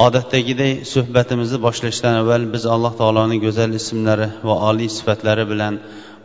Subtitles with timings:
[0.00, 5.74] Odatdagiday suhbatimizni boshlashdan avval biz alloh taoloning go'zal ismlari va oliy sifatlari bilan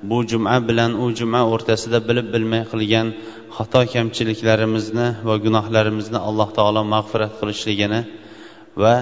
[0.10, 3.08] bu juma bilan u juma o'rtasida bilib bilmay qilgan
[3.58, 8.02] xato kamchiliklarimizni va gunohlarimizni alloh taolo mag'firat qilishligini
[8.84, 8.96] va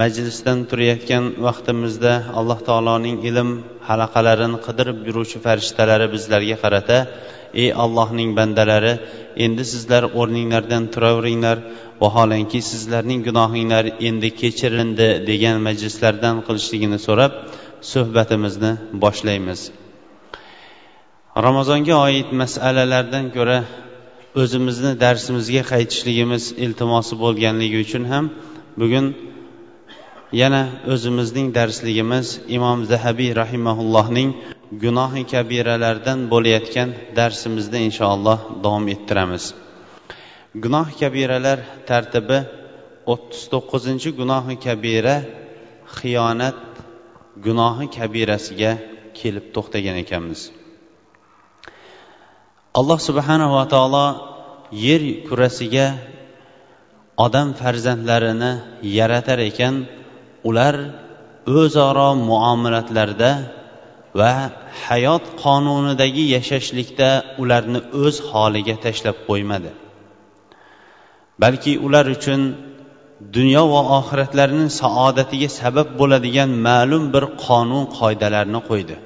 [0.00, 3.48] majlisdan turayotgan vaqtimizda alloh taoloning ilm
[3.88, 6.98] halaqalarini qidirib yuruvchi farishtalari bizlarga qarata
[7.62, 8.94] ey allohning bandalari
[9.44, 11.58] endi sizlar o'rninglardan turaveringlar.
[12.02, 17.32] Vaholanki sizlarning gunohinglar endi kechirildi degan majlislardan qilishligini so'rab
[17.92, 18.72] suhbatimizni
[19.04, 19.60] boshlaymiz.
[21.46, 23.58] Ramazonga oid masalalardan ko'ra
[24.42, 28.24] o'zimizni darsimizga qaytishligimiz iltimosi bo'lganligi uchun ham
[28.80, 29.06] bugun
[30.42, 30.62] yana
[30.92, 34.30] o'zimizning darsligimiz imom zahabiy rahimaullohning
[34.84, 36.88] gunohi kabiralardan bo'layotgan
[37.18, 39.44] darsimizni inshaalloh davom ettiramiz.
[40.64, 42.38] Gunoh kabiralar tartibi
[43.12, 45.16] o'ttiz to'qqizinchi gunohi kabira
[45.96, 46.58] xiyonat
[47.46, 48.72] gunohi kabirasiga
[49.18, 50.40] kelib to'xtagan ekanmiz.
[52.78, 54.06] Alloh subhanava taolo
[54.86, 55.86] yer kurasiga
[57.24, 58.52] odam farzandlarini
[58.98, 59.74] yaratar ekan
[60.48, 60.74] ular
[61.60, 63.30] o'zaro muomalatlarda
[64.14, 64.32] va
[64.86, 67.10] hayot qonunidagi yashashlikda
[67.42, 69.70] ularni o'z holiga tashlab qo'ymadi.
[71.42, 72.40] Balki ular uchun
[73.36, 78.96] dunyo va oxiratlarining saodatiga sabab bo'ladigan ma'lum bir qonun qoidalarni qo'ydi.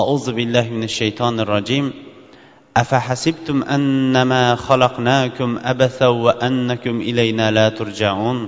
[0.00, 1.86] Auzu billahi minash shaytonir rojim
[2.82, 8.38] afahasibtum annama xalaqnakum abasa va annakum ilayna la turjaun.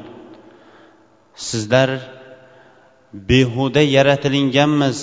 [1.48, 1.90] Sizlar
[3.30, 4.98] behuda yaratilinganmiz.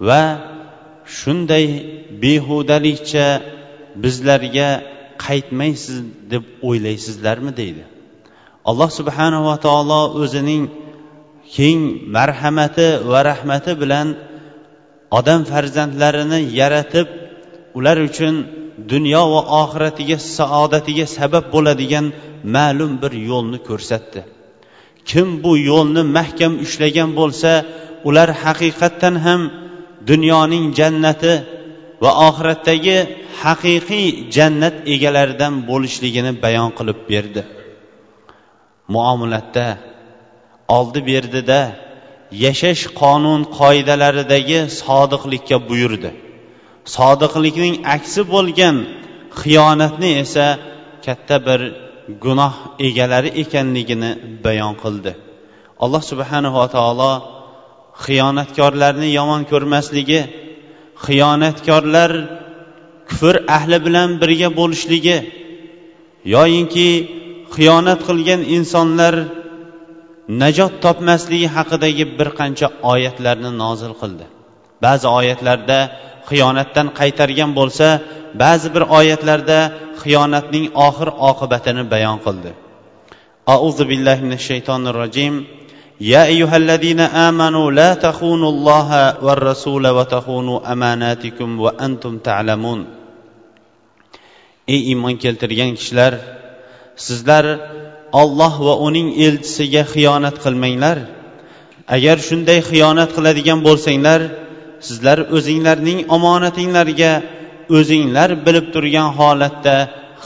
[0.00, 0.22] Va
[1.18, 1.66] shunday
[2.22, 3.26] behudalikcha
[4.02, 4.68] bizlarga
[5.24, 5.98] qaytmaysiz
[6.32, 7.84] deb o'ylaysizlarmi deydi.
[8.70, 10.62] Alloh subhanava taolo o'zining
[11.56, 11.80] keng
[12.16, 14.08] marhamati va rahmati bilan
[15.18, 17.08] odam farzandlarini yaratib
[17.78, 18.34] ular uchun
[18.92, 22.06] dunyo va oxiratiga saodatiga sabab bo'ladigan
[22.56, 24.20] ma'lum bir yo'lni ko'rsatdi.
[25.10, 27.50] Kim bu yo'lni mahkam ushlagan bo'lsa
[28.08, 29.40] ular haqiqatdan ham
[30.10, 31.32] dunyoning jannati
[32.02, 32.98] va oxiratdagi
[33.42, 34.06] haqiqiy
[34.36, 37.42] jannat egalaridan bo'lishligini bayon qilib berdi.
[38.94, 39.66] Muomalatda
[40.76, 41.60] oldi berdida
[42.44, 46.10] yashash qonun qoidalaridagi sodiqlikka buyurdi.
[46.96, 48.76] Sodiqlikning aksi bo'lgan
[49.40, 50.46] xiyonatni esa
[51.06, 51.60] katta bir
[52.24, 52.54] gunoh
[52.86, 54.10] egalari ekanligini
[54.44, 55.12] bayon qildi.
[55.84, 57.12] Alloh subhanava taolo
[58.02, 60.20] xiyonatkorlarni yomon ko'rmasligi
[61.04, 62.10] xiyonatkorlar
[63.08, 65.18] kufr ahli bilan birga bo'lishligi
[66.34, 66.88] yoyinki
[67.54, 69.14] xiyonat qilgan insonlar
[70.42, 74.24] najot topmasligi haqidagi bir qancha oyatlarni nozil qildi.
[74.84, 75.78] Ba'zi oyatlarda
[76.30, 77.86] xiyonatdan qaytargan bo'lsa
[78.42, 79.58] ba'zi bir oyatlarda
[80.02, 82.50] xiyonatning oxir oqibatini bayon qildi.
[83.54, 85.34] Auzu billahi minash shaytonir rojim.
[86.01, 88.89] يا أيها الذين آمنوا لا تخونوا الله
[89.25, 92.81] والرسول وتخونوا أماناتكم وأنتم تعلمون
[94.73, 96.13] ey iymon keltirgan kishilar
[97.05, 97.45] sizlar
[98.21, 100.97] olloh va uning elchisiga xiyonat qilmanglar
[101.95, 104.21] agar shunday xiyonat qiladigan bo'lsanglar
[104.87, 107.13] sizlar o'zinglarning omonatinglarga
[107.77, 109.75] o'zinglar bilib turgan holatda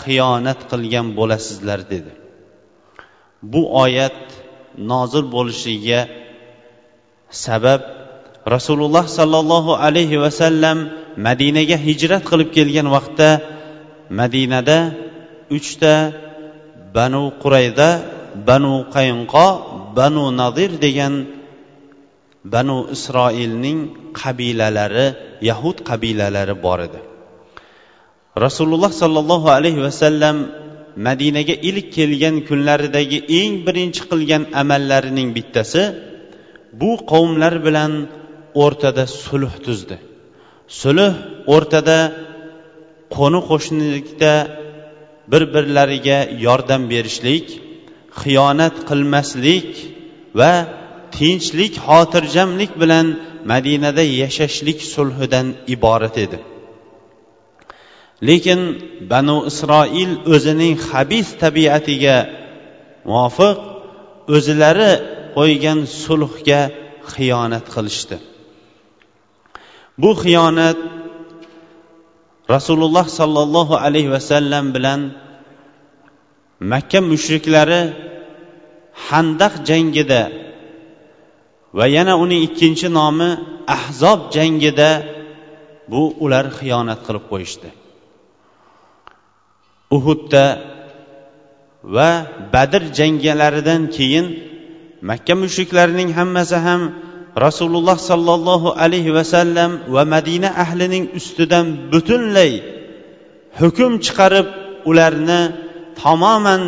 [0.01, 2.11] xiyonat qilgan bo'lasizlar dedi
[3.51, 4.19] bu oyat
[4.90, 6.00] nozil bo'lishiga
[7.44, 7.80] sabab
[8.54, 10.78] rasululloh sollallohu alayhi vasallam
[11.26, 13.30] madinaga hijrat qilib kelgan vaqtda
[14.20, 14.78] madinada
[15.56, 15.94] uchta
[16.96, 17.90] banu qurayda
[18.48, 19.48] banu qaynqo
[19.98, 21.14] banu nadir degan
[22.54, 23.78] banu isroilning
[24.20, 25.08] qabilalari
[25.48, 27.00] yahud qabilalari bor edi.
[28.44, 30.36] Rasululloh sollallohu alayhi vasallam
[31.06, 35.82] madinaga ilk kelgan kunlaridagi eng birinchi qilgan amallarining bittasi
[36.80, 37.92] bu qavmlar bilan
[38.62, 39.96] o'rtada sulh tuzdi.
[40.80, 41.12] Sulh
[41.54, 41.98] o'rtada
[43.16, 44.32] qo'ni qo'shnilikda
[45.32, 47.46] bir birlariga yordam berishlik
[48.20, 49.70] xiyonat qilmaslik
[50.38, 50.52] va
[51.16, 53.06] tinchlik xotirjamlik bilan
[53.52, 56.38] madinada yashashlik sulhidan iborat edi.
[58.26, 58.60] Lekin
[59.10, 62.16] banu isroil o'zining habis tabiatiga
[63.08, 63.56] muvofiq
[64.36, 64.92] o'zlari
[65.36, 66.62] qo'ygan sulhga
[67.12, 68.16] xiyonat qilishdi.
[70.02, 70.78] Bu xiyonat
[72.54, 75.00] rasululloh sollallohu alayhi vasallam bilan
[76.72, 77.82] makka mushriklari
[79.08, 80.22] handaq jangida
[81.78, 83.30] va yana uning ikkinchi nomi
[83.76, 84.90] ahzob jangida
[85.92, 87.68] bu ular xiyonat qilib qo'yishdi.
[89.96, 90.46] Uhudda
[91.94, 92.10] va
[92.54, 94.26] badr jangalaridan keyin
[95.10, 96.82] makka mushriklarining hammasi ham
[97.44, 102.52] rasululloh sollallohu alayhi vasallam va madina ahlining ustidan butunlay
[103.60, 104.46] hukm chiqarib
[104.90, 105.40] ularni
[106.02, 106.62] tamoman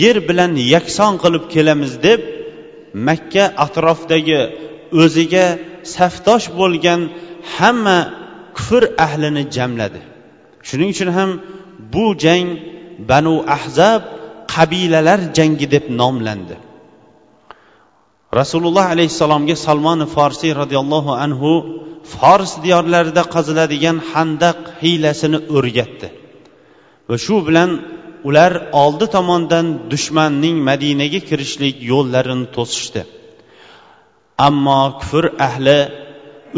[0.00, 2.20] yer bilan yakson qilib kelamiz deb
[3.08, 4.40] makka atrofidagi
[5.02, 5.46] o'ziga
[5.96, 7.00] safdosh bo'lgan
[7.56, 7.98] hamma
[8.56, 10.00] kufr ahlini jamladi.
[10.68, 11.30] Shuning uchun ham
[11.92, 12.48] bu jang
[13.10, 14.02] banu ahzab
[14.54, 16.56] qabilalar jangi deb nomlandi.
[18.40, 21.50] Rasululloh alayhissalomga salmon forsiy roziyallohu anhu
[22.12, 26.08] fors diyorlarida qaziladigan handaq hiylasini o'rgatdi.
[27.08, 27.70] Va shu bilan
[28.28, 33.02] ular oldi tomondan dushmanning madinaga kirishlik yo'llarini to'sishdi.
[34.48, 35.80] Ammo kufr ahli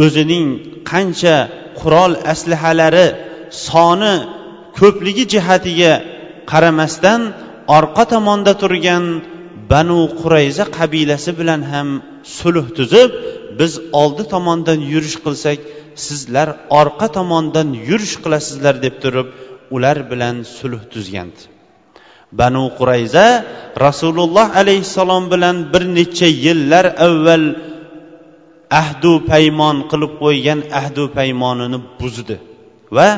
[0.05, 0.47] o'zining
[0.91, 1.37] qancha
[1.81, 3.09] qurol aslahalari
[3.67, 4.15] soni
[4.79, 5.93] ko'pligi jihatiga
[6.51, 7.21] qaramasdan
[7.79, 9.05] orqa tomonda turgan
[9.73, 11.89] banu qurayza qabilasi bilan ham
[12.39, 13.11] sulh tuzib
[13.59, 15.59] biz oldi tomondan yurish qilsak
[16.07, 16.49] sizlar
[16.81, 19.29] orqa tomondan yurish qilasizlar deb turib
[19.77, 21.43] ular bilan sulh tuzgandi.
[22.41, 23.27] Banu qurayza
[23.87, 27.45] rasululloh alayhissalom bilan bir necha yillar avval
[28.83, 32.37] ahdu paymon qilib qo'ygan ahdu paymonini buzdi
[32.97, 33.09] va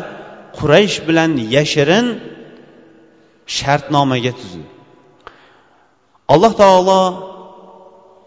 [0.58, 2.06] quraysh bilan yashirin
[3.56, 4.64] shartnomaga tuzdi
[6.34, 7.02] alloh taolo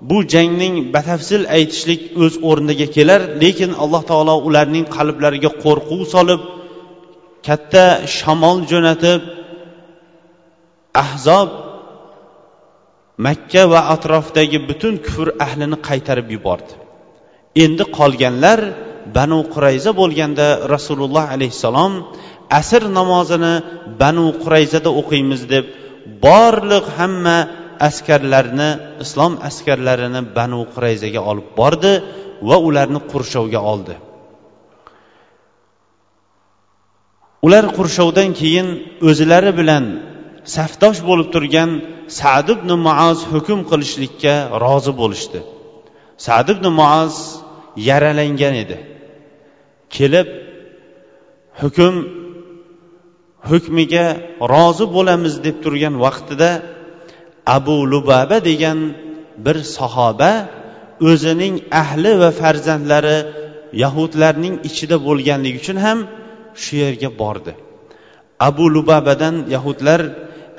[0.10, 6.42] bu jangning batafsil aytishlik o'z o'rniga kelar lekin alloh taolo ularning qalblariga qo'rquv solib
[7.48, 7.86] katta
[8.18, 9.22] shamol jo'natib
[11.04, 11.50] ahzob
[13.26, 16.74] makka va atrofdagi butun kufr ahlini qaytarib yubordi.
[17.64, 18.60] Endi qolganlar
[19.18, 21.94] banu qurayza bo'lganda rasululloh alayhissalom
[22.60, 23.54] asr namozini
[24.02, 25.66] banu qurayzada o'qiymiz deb
[26.26, 27.38] borliq hamma
[27.88, 28.70] askarlarni
[29.04, 31.94] islom askarlarini banu qurayzaga olib bordi
[32.50, 33.96] va ularni qurshovga oldi.
[37.46, 38.68] Ular qurshovdan keyin
[39.10, 39.86] o'zlari bilan
[40.56, 41.70] safdosh bo'lib turgan
[42.20, 45.40] sad ibn muoz hukm qilishlikka rozi bo'lishdi.
[46.26, 47.14] Sad ibn muoz
[47.90, 48.78] yaralangan edi.
[49.96, 50.28] Kelib
[51.62, 51.96] hukm
[53.50, 54.06] hukmiga
[54.54, 56.50] rozi bo'lamiz deb turgan vaqtida
[57.58, 58.80] abu lubaba degan
[59.46, 60.32] bir sahoba
[61.10, 63.18] o'zining ahli va farzandlari
[63.84, 66.00] yahudlarning ichida bo'lganligi uchun ham
[66.62, 67.52] shu yerga bordi.
[68.48, 70.02] Abu lubabadan yahudlar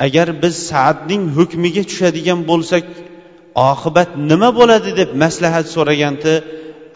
[0.07, 2.85] agar biz saadning hukmiga tushadigan bo'lsak
[3.71, 4.91] oqibat nima bo'ladi?
[5.01, 6.33] deb maslahat so'raganda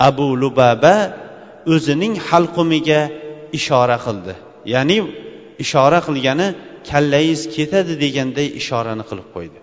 [0.08, 0.96] abu lubaba
[1.74, 3.00] o'zining halqumiga
[3.58, 4.34] ishora qildi.
[4.74, 4.96] Ya'ni
[5.64, 6.46] ishora qilgani
[6.90, 9.58] kallangiz ketadi deganday ishorani qilib qo'ydi.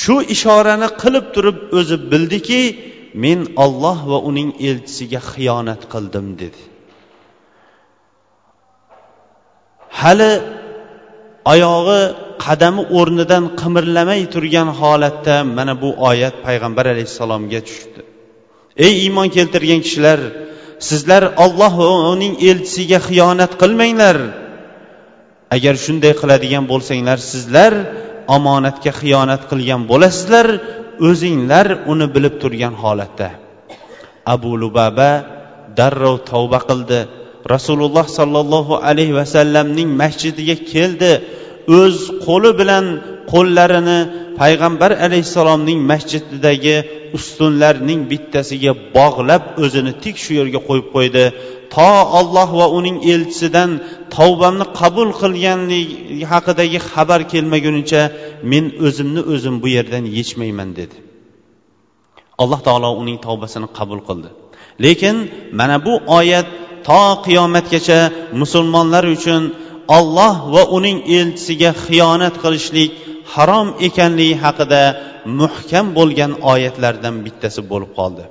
[0.00, 2.62] Shu ishorani qilib turib o'zi bildiki
[3.24, 6.60] men olloh va uning elchisiga xiyonat qildim dedi.
[10.00, 10.32] Hali
[11.52, 12.02] oyog'i
[12.44, 18.00] qadami o'rnidan qimirlamay turgan holatda mana bu oyat payg'ambar alayhissalomga tushdi.
[18.86, 20.20] Ey iymon keltirgan kishilar
[20.88, 24.16] sizlar olloh va uning elchisiga xiyonat qilmanglar.
[25.56, 27.72] Agar shunday qiladigan bo'lsanglar sizlar
[28.36, 30.46] omonatga xiyonat qilgan bo'lasizlar
[31.08, 33.28] o'zinglar uni bilib turgan holatda.
[34.34, 35.12] Abu lubaba
[35.78, 37.00] darrov tavba qildi.
[37.54, 41.12] Rasululloh sollallohu alayhi vasallamning masjidiga keldi.
[41.78, 41.96] O'z
[42.26, 42.84] qo'li bilan
[43.32, 43.98] qo'llarini
[44.40, 46.76] payg'ambar alayhissalomning masjididagi
[47.16, 51.24] ustunlarning bittasiga bog'lab o'zini tik shu yerga qo'yib qo'ydi.
[51.74, 53.70] To olloh va uning elchisidan
[54.16, 55.88] tavbamni qabul qilganlik
[56.32, 58.02] haqidagi xabar kelmagunicha
[58.52, 60.96] men o'zimni o'zim bu yerdan yechmayman dedi.
[62.42, 64.28] Alloh taolo uning tavbasini qabul qildi.
[64.84, 65.16] Lekin
[65.58, 66.48] mana bu oyat
[66.88, 67.98] to qiyomatgacha
[68.40, 69.42] musulmonlar uchun
[69.96, 72.90] olloh va uning elchisiga xiyonat qilishlik
[73.34, 74.82] harom ekanligi haqida
[75.40, 78.24] muhkam bo'lgan oyatlardan bittasi bo'lib qoldi.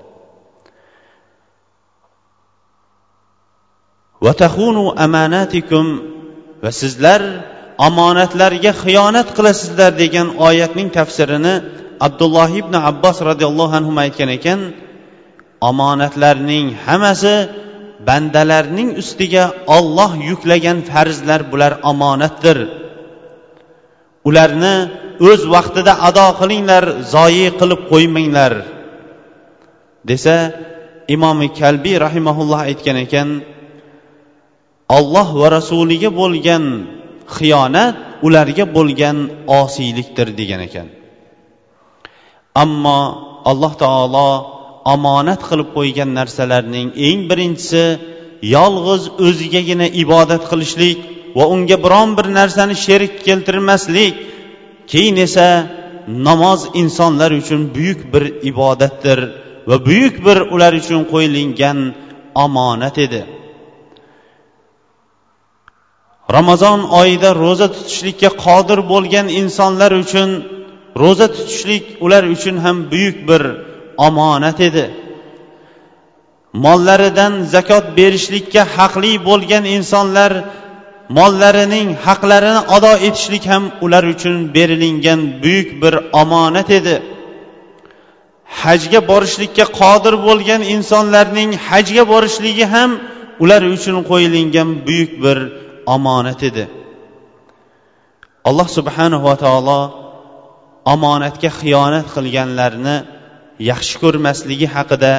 [6.63, 7.21] Va sizlar
[7.87, 11.55] omonatlarga xiyonat qilasizlar degan oyatning tafsirini
[12.07, 14.59] abdulloh ibn abbos roziyallohu anhu aytgan ekan
[15.69, 17.35] omonatlarning hammasi
[18.07, 19.45] bandalarning ustiga
[19.77, 22.57] olloh yuklagan farzlar bular omonatdir.
[24.27, 24.75] Ularni
[25.29, 28.53] o'z vaqtida ado qilinglar zoyi qilib qo'ymanglar.
[30.09, 30.35] Desa
[31.15, 33.29] imomi kalbiy rahimaulloh aytgan ekan
[34.97, 36.63] olloh va rasuliga bo'lgan
[37.37, 37.95] xiyonat
[38.27, 39.17] ularga bo'lgan
[39.61, 40.87] osiylikdir degan ekan.
[42.63, 42.99] Ammo
[43.51, 44.29] alloh taolo
[44.93, 47.83] omonat qilib qo'ygan narsalarning eng birinchisi
[48.55, 50.97] yolg'iz o'zigagina ibodat qilishlik
[51.37, 54.13] va unga biron bir narsani sherik keltirmaslik
[54.91, 55.47] keyin esa
[56.27, 59.19] namoz insonlar uchun buyuk bir ibodatdir
[59.67, 61.79] va buyuk bir ular uchun qo'yilgan
[62.45, 63.21] omonat edi.
[66.35, 70.29] Ramazon oyida ro'za tutishlikka qodir bo'lgan insonlar uchun
[71.01, 73.43] ro'za tutishlik ular uchun ham buyuk bir
[73.97, 74.85] omonat edi.
[76.65, 80.31] Mollaridan zakot berishlikka haqli bo'lgan insonlar
[81.17, 86.95] mollarining haqlarini ado etishlik ham ular uchun berilingan buyuk bir omonat edi.
[88.61, 92.91] Hajga borishlikka qodir bo'lgan insonlarning hajga borishligi ham
[93.43, 95.37] ular uchun qo'yilingan buyuk bir
[95.95, 96.63] omonat edi.
[98.49, 99.81] Alloh subhanava taolo
[100.93, 102.97] omonatga xiyonat qilganlarni
[103.69, 105.13] yaxshi ko'rmasligi haqida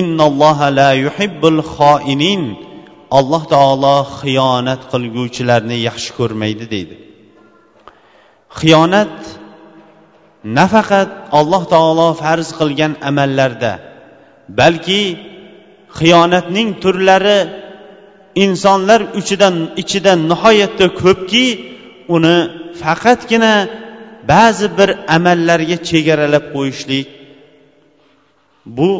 [0.00, 2.42] innalloha la yuhibbul xoinin
[3.18, 6.96] alloh taolo xiyonat qilguvchilarni yaxshi ko'rmaydi deydi.
[8.58, 9.16] Xiyonat
[10.58, 13.72] nafaqat alloh taolo farz qilgan amallarda
[14.60, 15.02] balki
[15.98, 17.38] xiyonatning turlari
[18.44, 21.46] insonlar uchidan ichida nihoyatda ko'pki
[22.14, 22.36] uni
[22.82, 23.54] faqatgina
[24.32, 27.06] ba'zi bir amallarga chegaralab qo'yishlik
[28.66, 28.90] bu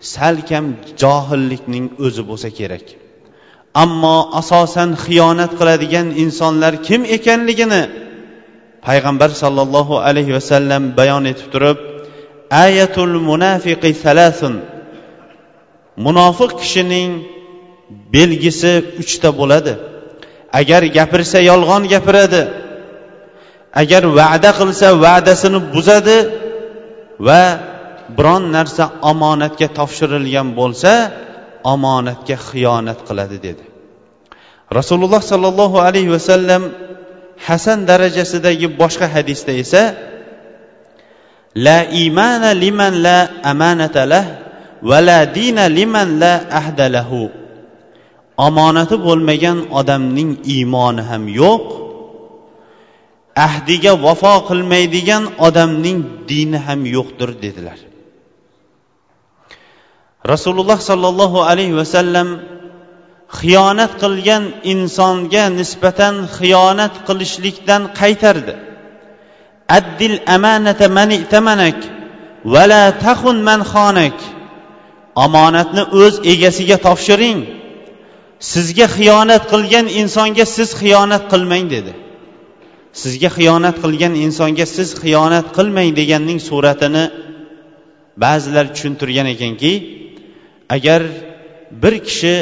[0.00, 0.66] salkam
[1.02, 2.86] johillikning o'zi bo'lsa kerak.
[3.82, 7.82] Ammo asosan xiyonat qiladigan insonlar kim ekanligini
[8.86, 11.78] payg'ambar sollallohu alayhi vasallam bayon etib turib
[12.64, 14.54] ayatul munafiqi salasun.
[16.06, 17.10] Munofiq kishining
[18.14, 19.74] belgisi uchta bo'ladi.
[20.60, 22.42] Agar gapirsa yolg'on gapiradi.
[23.82, 26.18] Agar va'da qilsa va'dasini buzadi
[27.26, 27.42] va
[28.16, 30.92] biron narsa omonatga topshirilgan bo'lsa
[31.72, 33.64] omonatga xiyonat qiladi dedi.
[34.78, 36.62] Rasululloh sollallohu alayhi vasallam
[37.46, 39.82] hasan darajasidagi boshqa hadisda esa
[41.66, 43.18] la imana liman la
[43.52, 44.24] amanata lah
[44.88, 47.22] va la dina liman la ahda lahu.
[48.46, 51.66] Omonati bo'lmagan odamning iymoni ham yo'q
[53.46, 55.98] ahdiga vafo qilmaydigan odamning
[56.30, 57.89] dini ham yo'qdir dedilar.
[60.24, 62.28] Rasululloh sollallohu alayhi vasallam
[63.38, 68.54] xiyonat qilgan insonga nisbatan xiyonat qilishlikdan qaytardi.
[69.78, 71.78] Addil amanata man itamanak
[72.54, 74.16] vala taxun man xonak
[75.24, 77.40] omonatni o'z egasiga topshiring.
[78.52, 81.92] Sizga xiyonat qilgan insonga siz xiyonat qilmang dedi.
[83.02, 87.04] Sizga xiyonat qilgan insonga siz xiyonat qilmang deganning suratini
[88.22, 89.72] ba'zilar tushuntirgan ekanki
[90.74, 91.02] agar
[91.82, 92.34] bir kishi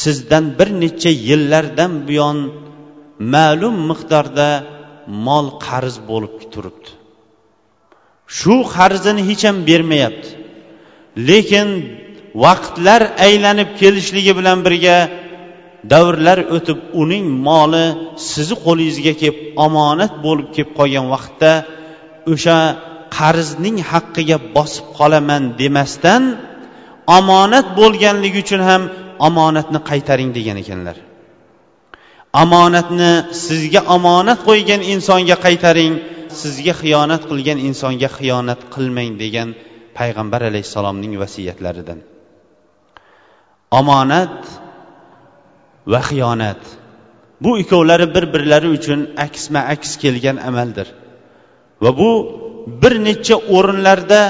[0.00, 2.38] sizdan bir necha yillardan buyon
[3.34, 4.48] ma'lum miqdorda
[5.26, 6.90] mol qarz bo'lib turibdi.
[8.38, 10.28] Shu qarzini hech ham bermayapti.
[11.28, 11.68] Lekin
[12.44, 14.98] vaqtlar aylanib kelishligi bilan birga
[15.92, 17.86] davrlar o'tib uning moli
[18.30, 21.52] sizni qo'lingizga kelib omonat bo'lib kelib qolgan vaqtda
[22.32, 22.58] o'sha
[23.18, 26.22] qarzning haqqiga bosib qolaman demasdan
[27.16, 28.82] omonat bo'lganligi uchun ham
[29.28, 30.96] omonatni qaytaring degan ekanlar.
[32.42, 33.12] Omonatni
[33.46, 35.94] sizga omonat qo'ygan insonga qaytaring
[36.42, 39.48] sizga xiyonat qilgan insonga xiyonat qilmang degan
[39.98, 41.98] payg'ambar alayhissalomning vasiyatlaridan.
[43.80, 44.36] Omonat
[45.92, 46.62] va xiyonat
[47.44, 50.88] bu ikkovlari bir birlari uchun aksma aks kelgan amaldir.
[51.82, 52.10] Va bu
[52.82, 54.20] bir necha o'rinlarda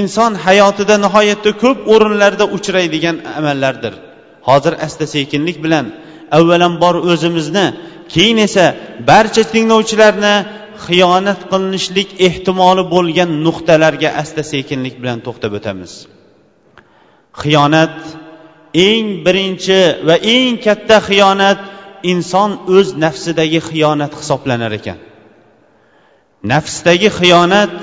[0.00, 3.94] inson hayotida nihoyatda ko'p o'rinlarda uchraydigan amallardir.
[4.48, 5.86] Hozir asta sekinlik bilan
[6.38, 7.66] avvalambor o'zimizni
[8.14, 8.64] keyin esa
[9.10, 10.34] barcha tinglovchilarni
[10.86, 15.92] xiyonat qilinishlik ehtimoli bo'lgan nuqtalarga asta sekinlik bilan to'xtab o'tamiz.
[17.42, 17.96] Xiyonat
[18.88, 21.60] eng birinchi va eng katta xiyonat
[22.12, 24.98] inson o'z nafsidagi xiyonat hisoblanar ekan.
[26.52, 27.76] Nafsdagi xiyonat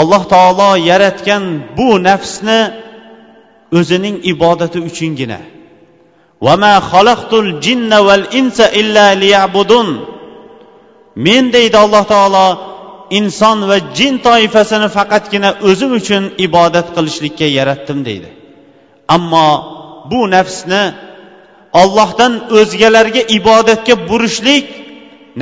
[0.00, 1.44] alloh taolo yaratgan
[1.78, 2.60] bu nafsni
[3.78, 5.40] o'zining ibodati uchungina.
[11.26, 12.46] Men deydi alloh taolo
[13.18, 18.28] inson va jin toifasini faqatgina o'zim uchun ibodat qilishlikka yaratdim deydi.
[19.16, 19.48] Ammo
[20.10, 20.82] bu nafsni
[21.82, 24.66] ollohdan o'zgalarga ibodatga burishlik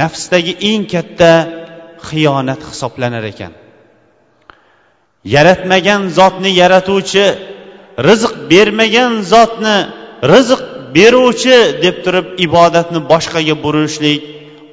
[0.01, 1.31] nafsdagi eng katta
[2.09, 3.53] xiyonat hisoblanar ekan.
[5.35, 7.27] Yaratmagan zotni yaratuvchi
[8.09, 9.77] rizq bermagan zotni
[10.33, 10.61] rizq
[10.97, 14.21] beruvchi deb turib ibodatni boshqaga burishlik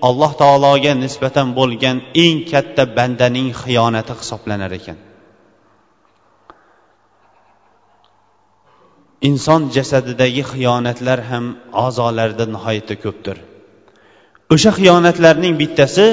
[0.08, 4.98] alloh taologa nisbatan bo'lgan eng katta bandaning xiyonati hisoblanar ekan.
[9.30, 11.46] Inson jasadidagi xiyonatlar ham
[11.86, 13.38] a'zolarida nihoyatda ko'pdir.
[14.54, 16.08] O'sha xiyonatlarning bittasi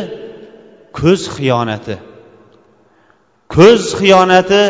[0.99, 1.97] ko'z xiyonati.
[3.55, 4.63] Ko'z xiyonati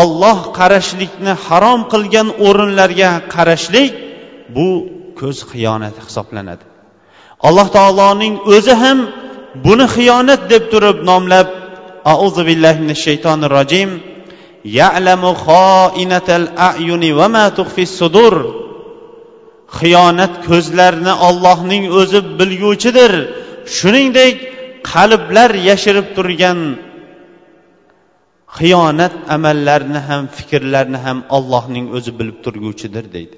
[0.00, 3.92] olloh qarashlikni harom qilgan o'rinlarga qarashlik
[4.56, 4.68] bu
[5.20, 6.64] ko'z xiyonati hisoblanadi.
[7.48, 8.98] Alloh taoloning o'zi ham
[9.64, 11.48] buni xiyonat deb turib nomlab
[12.14, 13.90] auzu billahi minash shaytonir rojim
[14.78, 17.44] ya'lamu xoinatal ayuni va ma
[17.98, 18.34] sudur
[19.78, 23.12] xiyonat ko'zlarni ollohning o'zi bilguvchidir.
[23.76, 24.36] Shuningdek
[24.92, 26.58] qalblar yashirib turgan
[28.57, 33.37] xiyonat amallarni ham fikrlarni ham ollohning o'zi bilib turguvchidir deydi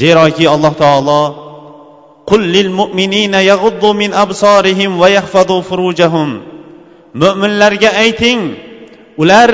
[0.00, 1.22] zeroki alloh taolo
[2.30, 6.30] قل للمؤمنين يغضوا من أبصارهم ويحفظوا فروجهم
[7.22, 8.40] mo'minlarga ayting
[9.22, 9.50] ular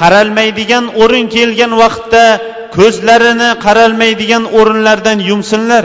[0.00, 2.24] qaralmaydigan o'rin kelgan vaqtda
[2.76, 5.84] ko'zlarini qaralmaydigan o'rinlardan yumsinlar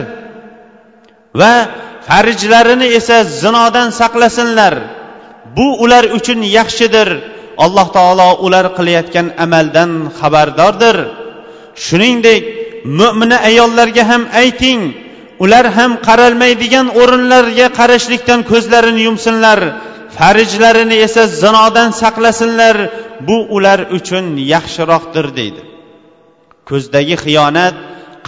[1.39, 1.54] va
[2.08, 4.74] farijlarini esa zinodan saqlasinlar
[5.58, 7.10] bu ular uchun yaxshidir
[7.64, 10.97] Alloh taolo ular qilayotgan amaldan xabardordir.
[11.87, 12.43] Shuningdek
[13.01, 14.81] mo'mina ayollarga ham ayting
[15.45, 19.61] ular ham qaralmaydigan o'rinlarga qarashlikdan ko'zlarini yumsinlar
[20.17, 22.77] farijlarini esa zinodan saqlasinlar.
[23.29, 25.62] Bu ular uchun yaxshiroqdir deydi.
[26.69, 27.77] Ko'zdagi xiyonat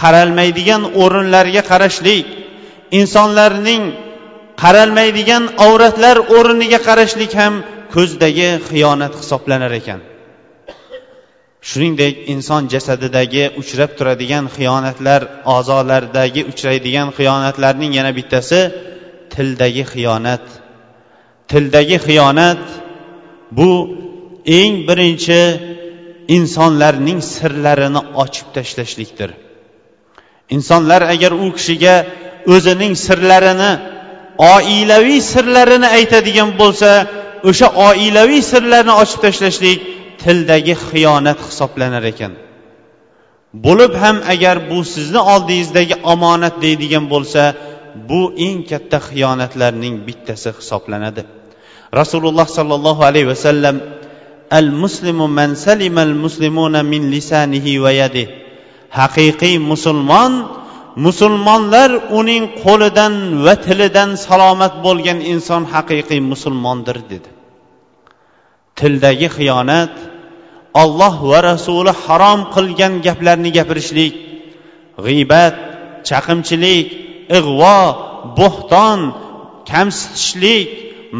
[0.01, 2.25] qaralmaydigan o'rinlarga qarashlik
[2.99, 3.83] insonlarning
[4.63, 7.53] qaralmaydigan avratlar o'rniga qarashlik ham
[7.93, 10.01] ko'zdagi xiyonat hisoblanar ekan.
[11.69, 15.21] Shuningdek inson jasadidagi uchrab turadigan xiyonatlar
[15.55, 18.59] a'zolardagi uchraydigan xiyonatlarning yana bittasi
[19.33, 20.45] tildagi xiyonat.
[21.51, 22.63] Tildagi xiyonat
[23.57, 23.69] bu
[24.59, 25.41] eng birinchi
[26.37, 29.29] insonlarning sirlarini ochib tashlashlikdir.
[30.55, 31.95] Insonlar agar u kishiga
[32.53, 33.71] o'zining sirlarini
[34.53, 36.89] oilaviy sirlarini aytadigan bo'lsa
[37.49, 39.79] o'sha oilaviy sirlarni ochib tashlashlik
[40.21, 42.33] tildagi xiyonat hisoblanar ekan.
[43.65, 47.41] Bo'lib ham agar bu sizni oldingizdagi omonat deydigan bo'lsa
[48.09, 51.21] bu eng katta xiyonatlarning bittasi hisoblanadi.
[51.99, 53.75] Rasululloh sollallohu alayhi vasallam
[54.59, 58.23] al muslimu man salimal muslimuna min lisanihi va yadi
[58.99, 60.31] haqiqiy musulmon
[61.05, 63.13] musulmonlar uning qo'lidan
[63.45, 67.29] va tilidan salomat bo'lgan inson haqiqiy musulmondir dedi.
[68.79, 69.93] Tildagi xiyonat
[70.81, 74.13] olloh va rasuli harom qilgan gaplarni gapirishlik
[75.05, 75.55] g'iybat
[76.09, 76.87] chaqimchilik
[77.39, 77.79] ig'vo
[78.39, 78.99] bo'xton
[79.71, 80.67] kamsitishlik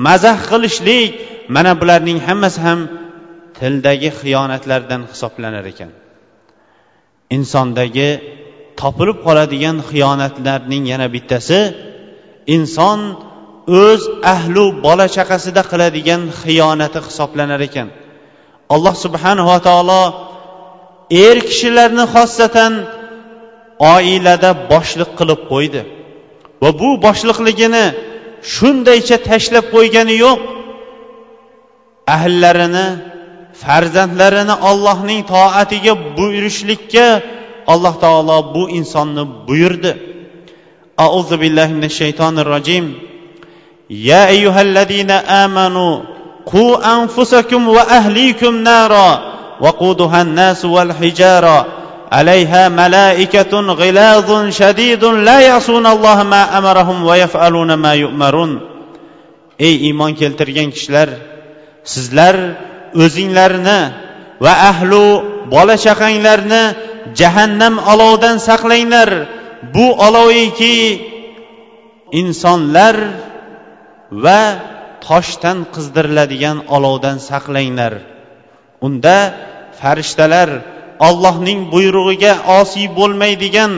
[0.06, 1.10] mazax qilishlik
[1.56, 2.80] mana bularning hammasi ham
[3.58, 5.92] tildagi xiyonatlardan hisoblanar ekan.
[7.36, 8.10] Insondagi
[8.82, 11.60] topilib qoladigan xiyonatlarning yana bittasi
[12.56, 13.00] inson
[13.84, 14.02] o'z
[14.36, 17.88] ahlu bola chaqasida qiladigan xiyonati hisoblanar ekan.
[18.74, 20.04] Alloh subhanava taolo
[21.28, 22.74] er kishilarni xossatan
[23.94, 25.82] oilada boshliq qilib qo'ydi.
[26.62, 27.86] Va bu boshliqligini
[28.56, 30.40] shundaycha tashlab qo'ygani yo'q.
[32.16, 32.88] Ahllarini
[33.64, 37.08] farzandlarini ollohning toatiga buyurishlikka
[37.73, 39.93] alloh taolo bu insonni buyurdi
[41.07, 42.85] auzu billahi minash shaytonir rojim
[43.89, 45.87] ya ayyuhallazina amanu
[46.53, 46.65] qu
[46.97, 51.67] anfusakum va ahlikum nara وقودها الناس والحجارة
[52.13, 58.53] عليها ملائكة غلاظ شديد لا يعصون الله ما أمرهم ويفعلون ما يؤمرون
[59.63, 61.09] ey iymon keltirgan kishilar
[61.87, 62.35] sizlar
[62.99, 63.81] o'zinglarni
[64.45, 65.05] va ahlu
[65.54, 66.64] bola chaqanglarni
[67.20, 69.10] jahannam olovidan saqlanglar.
[69.76, 70.76] Bu oloviki
[72.22, 72.96] insonlar
[74.24, 74.42] va
[75.08, 77.94] toshdan qizdiriladigan olovdan saqlanglar.
[78.86, 79.18] Unda
[79.82, 80.50] farishtalar
[81.08, 83.74] ollohning buyrug'iga osiy bo'lmaydigan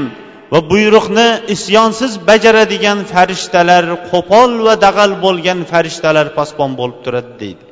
[0.52, 7.69] va buyruqni isyonsiz bajaradigan farishtalar qo'pol va dag'al bo'lgan farishtalar posbon bo'lib turadi deydi.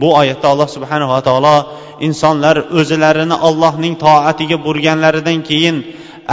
[0.00, 1.56] Bu oyatda alloh subhanava taolo
[2.06, 5.76] insonlar o'zlarini ollohning toatiga burganlaridan keyin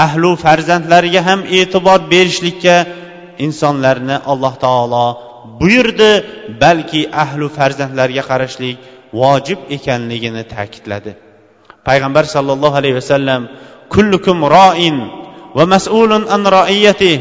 [0.06, 2.76] ahlu farzandlariga ham e'tibor berishlikka
[3.46, 5.06] insonlarni alloh taolo
[5.62, 6.12] buyurdi
[6.64, 8.78] balki ahlu farzandlarga qarashlik
[9.22, 11.12] vojib ekanligini ta'kidladi.
[11.88, 13.42] Payg'ambar sollallohu alayhi vasallam
[13.94, 14.98] kullukum roin
[15.58, 17.14] va mas'ulun an roiyati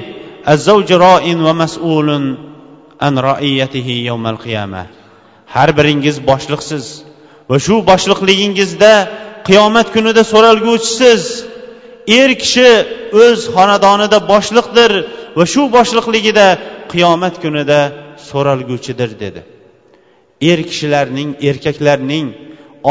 [0.55, 2.25] azzavju roin va mas'ulun
[3.07, 5.00] an roiyatihi yawmal qiyamah.
[5.55, 6.85] Har biringiz boshliqsiz.
[7.51, 8.93] Va shu boshliqligingizda
[9.49, 11.23] qiyomat kunida so'ralguvchisiz.
[12.21, 12.71] Er kishi
[13.25, 14.93] o'z xonadonida boshliqdir
[15.39, 16.47] va shu boshliqligida
[16.93, 17.81] qiyomat kunida
[18.31, 19.41] so'ralguvchidir dedi.
[20.51, 22.27] Er kishilarning erkaklarning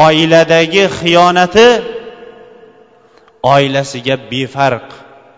[0.06, 1.68] oiladagi xiyonati
[3.56, 4.88] oilasiga befarq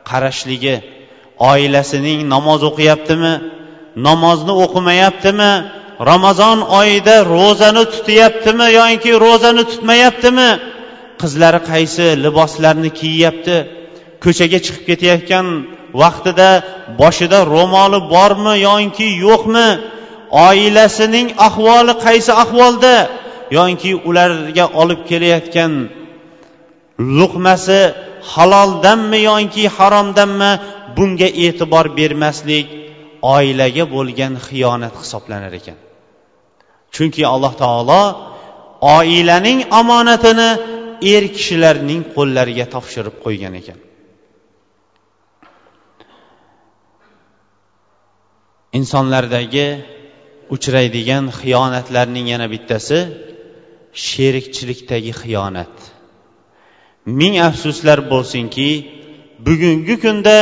[0.09, 0.75] qarashligi
[1.51, 3.33] oilasining namoz o'qiyaptimi
[4.07, 5.51] namozni o'qimayaptimi
[6.09, 10.49] ramazon oyida ro'zani tutyaptimi yoki ro'zani tutmayaptimi?
[11.21, 13.55] Qizlari qaysi liboslarni kiyyapti
[14.23, 15.47] ko'chaga chiqib ketayotgan
[16.01, 16.49] vaqtida
[17.01, 19.67] boshida ro'moli bormi yoki yo'qmi?
[20.47, 22.95] Oilasining ahvoli qaysi ahvolda?
[23.57, 25.71] Yoki ularga olib kelayotgan
[27.19, 27.81] luqmasi
[28.33, 30.51] haloldanmi yoki haromdanmi?
[30.97, 32.67] Bunga e'tibor bermaslik
[33.35, 35.77] oilaga bo'lgan xiyonat hisoblanar ekan.
[36.95, 38.01] Chunki alloh taolo
[38.97, 40.49] oilaning omonatini
[41.13, 43.79] er kishilarning qo'llariga topshirib qo'ygan ekan.
[48.79, 49.67] Insonlardagi
[50.55, 52.99] uchraydigan xiyonatlarning yana bittasi
[54.07, 55.75] sherikchilikdagi xiyonat.
[57.19, 58.69] Ming afsuslar bo'lsinki
[59.45, 60.37] bugungi kunda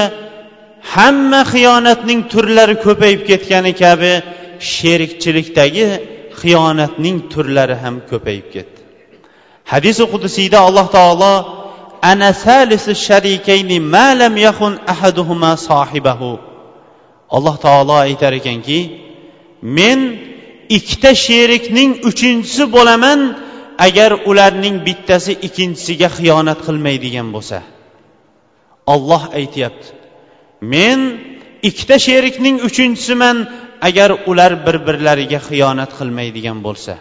[0.94, 4.14] hamma xiyonatning turlari ko'payib ketgani kabi
[4.74, 5.88] sherikchilikdagi
[6.42, 8.80] xiyonatning turlari ham ko'payib ketdi.
[9.72, 11.34] Hadisi qudusiyda alloh taolo
[12.12, 16.32] ana salisu sharikayni ma lam yakun ahaduhuma sohibahu
[17.36, 18.80] alloh taolo aytar ekanki
[19.78, 20.00] men
[20.78, 23.20] ikkita sherikning uchinchisi bo'laman
[23.88, 27.60] agar ularning bittasi ikkinchisiga xiyonat qilmaydigan bo'lsa.
[28.94, 29.88] Olloh aytyapti
[30.74, 31.00] men
[31.70, 33.38] ikkita sherikning uchinchisiman
[33.88, 36.94] agar ular bir birlariga xiyonat qilmaydigan bo'lsa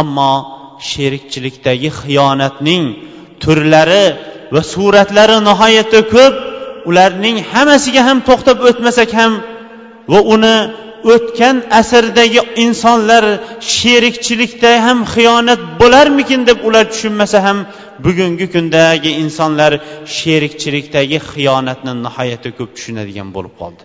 [0.00, 0.32] ammo
[0.90, 2.84] sherikchilikdagi xiyonatning
[3.42, 4.06] turlari
[4.54, 6.34] va suratlari nihoyatda ko'p
[6.88, 9.32] ularning hammasiga ham to'xtab o'tmasak ham
[10.12, 10.56] va uni
[11.14, 13.24] o'tgan asrdagi insonlar
[13.76, 17.58] sherikchilikda ham xiyonat bo'larmikin deb ular tushunmasa ham
[18.04, 19.72] bugungi kundagi insonlar
[20.18, 23.82] sherikchilikdagi xiyonatni nihoyatda ko'p tushunadigan bo'lib qoldi.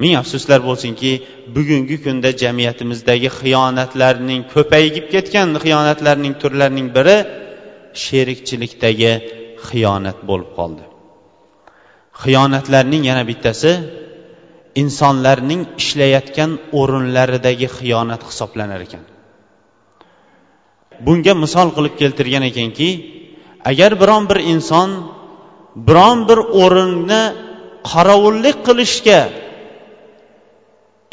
[0.00, 1.10] Ming afsuslar bo'lsinki
[1.56, 7.16] bugungi kunda jamiyatimizdagi xiyonatlarning ko'payib ketgan xiyonatlarning turlarining biri
[8.04, 9.12] sherikchilikdagi
[9.68, 10.84] xiyonat bo'lib qoldi.
[12.22, 13.72] Xiyonatlarning yana bittasi
[14.82, 16.50] insonlarning ishlayotgan
[16.80, 19.04] o'rinlaridagi xiyonat hisoblanar ekan.
[21.06, 22.88] Bunga misol qilib keltirgan ekanki
[23.70, 24.88] agar biron bir inson
[25.88, 27.22] biron bir o'rinni
[27.90, 29.20] qorovullik qilishga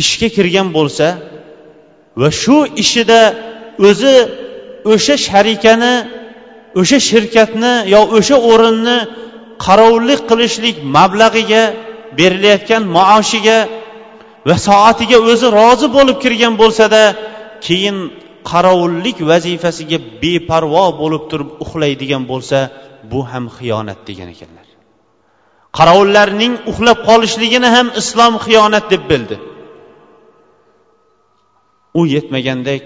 [0.03, 1.07] ishga kirgan bo'lsa
[2.21, 3.21] va shu ishida
[3.89, 4.15] o'zi
[4.93, 5.93] o'sha sharikani
[6.81, 8.97] o'sha shirkatni yo o'sha o'rinni
[9.65, 11.63] qarovullik qilishlik mablag'iga
[12.19, 13.59] berilayotgan maoshiga
[14.47, 17.01] va soatiga o'zi rozi bo'lib kirgan bo'lsada
[17.65, 17.97] keyin
[18.51, 22.57] qarovullik vazifasiga beparvo bo'lib turib uxlaydigan bo'lsa
[23.11, 24.67] bu ham xiyonat degan ekanlar.
[25.77, 29.35] Qarovullarning uxlab qolishligini ham islom xiyonat deb bildi.
[31.93, 32.85] U yetmagandek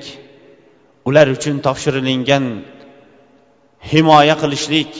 [1.07, 2.45] ular uchun topshirilingan
[3.91, 4.91] himoya qilishlik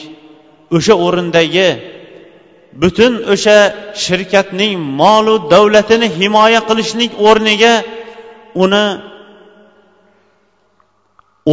[0.76, 1.68] o'sha o'rindagi
[2.82, 3.58] butun o'sha
[4.04, 7.74] shirkatning molu davlatini himoya qilishlik o'rniga
[8.64, 8.86] uni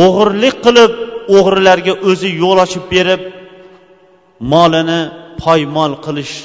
[0.04, 0.92] o'g'irlik qilib
[1.38, 3.22] o'g'rilarga o'zi yo'l ochib berib
[4.54, 5.02] molini
[5.44, 6.36] poymol qilish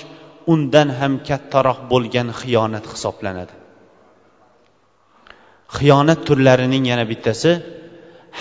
[0.52, 3.54] undan ham kattaroq bo'lgan xiyonat hisoblanadi.
[5.76, 7.50] Xiyonat turlarining yana bittasi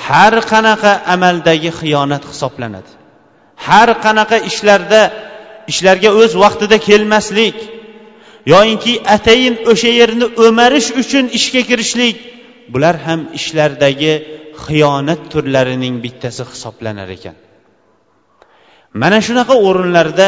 [0.06, 2.92] har qanaqa amaldagi xiyonat hisoblanadi.
[3.68, 5.02] Har qanaqa ishlarda
[5.72, 7.58] ishlarga o'z vaqtida kelmaslik
[8.54, 12.18] yoyinki atayin o'sha yerni o'marish uchun ishga kirishlik
[12.74, 14.14] bular ham ishlardagi
[14.66, 17.36] xiyonat turlarining bittasi hisoblanar ekan.
[19.02, 20.28] Mana shunaqa o'rinlarda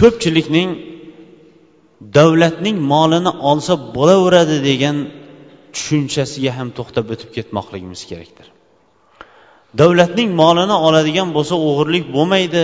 [0.00, 0.70] ko'pchilikning
[2.00, 4.96] davlatning molini olsa bo'laveradi degan
[5.74, 8.46] tushunchasiga ham to'xtab o'tib ketmoqligimiz kerakdir.
[9.80, 12.62] Davlatning molini oladigan bo'lsa o'g'irlik bo'lmaydi.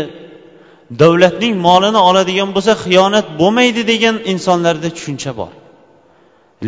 [1.03, 5.53] Davlatning molini oladigan bo'lsa xiyonat bo'lmaydi degan insonlarda tushuncha bor.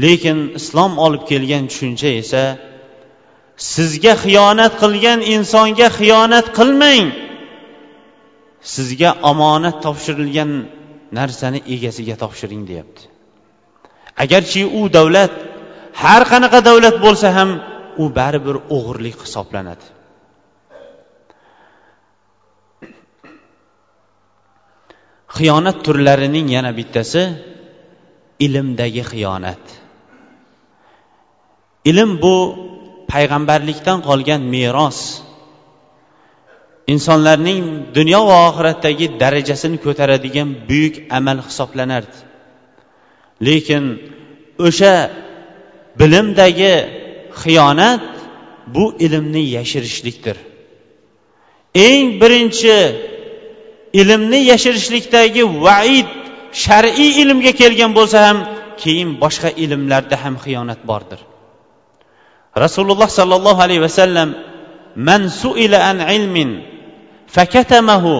[0.02, 2.42] Lekin islom olib kelgan tushuncha esa
[3.74, 7.06] sizga xiyonat qilgan insonga xiyonat qilmang.
[8.74, 10.50] Sizga omonat topshirilgan
[11.12, 13.02] narsani egasiga topshiring deyapti.
[14.24, 15.34] Agarchi u davlat
[16.02, 17.50] har qanaqa davlat bo'lsa ham
[18.02, 19.86] u baribir o'g'irlik hisoblanadi.
[25.36, 27.22] Xiyonat turlarining yana bittasi
[28.46, 29.64] ilmdagi xiyonat.
[31.90, 32.36] Ilm bu
[33.12, 34.98] payg'ambarlikdan qolgan meros.
[36.92, 37.62] Insonlarning
[37.96, 42.18] dunyo va oxiratdagi darajasini ko'taradigan buyuk amal hisoblanardi.
[43.46, 43.84] Lekin
[44.66, 44.94] o'sha
[46.00, 46.74] bilimdagi
[47.40, 48.04] xiyonat
[48.74, 50.36] bu ilmni yashirishlikdir.
[51.86, 52.78] Eng birinchi
[54.00, 56.08] ilmni yashirishlikdagi vaid
[56.64, 58.38] shar'iy ilmga kelgan bo'lsa ham
[58.82, 61.20] keyin boshqa ilmlarda ham xiyonat bordir.
[62.64, 64.28] Rasululloh sollallohu alayhi vasallam
[65.08, 66.50] man suila an ilmin
[67.36, 68.14] fakatamahu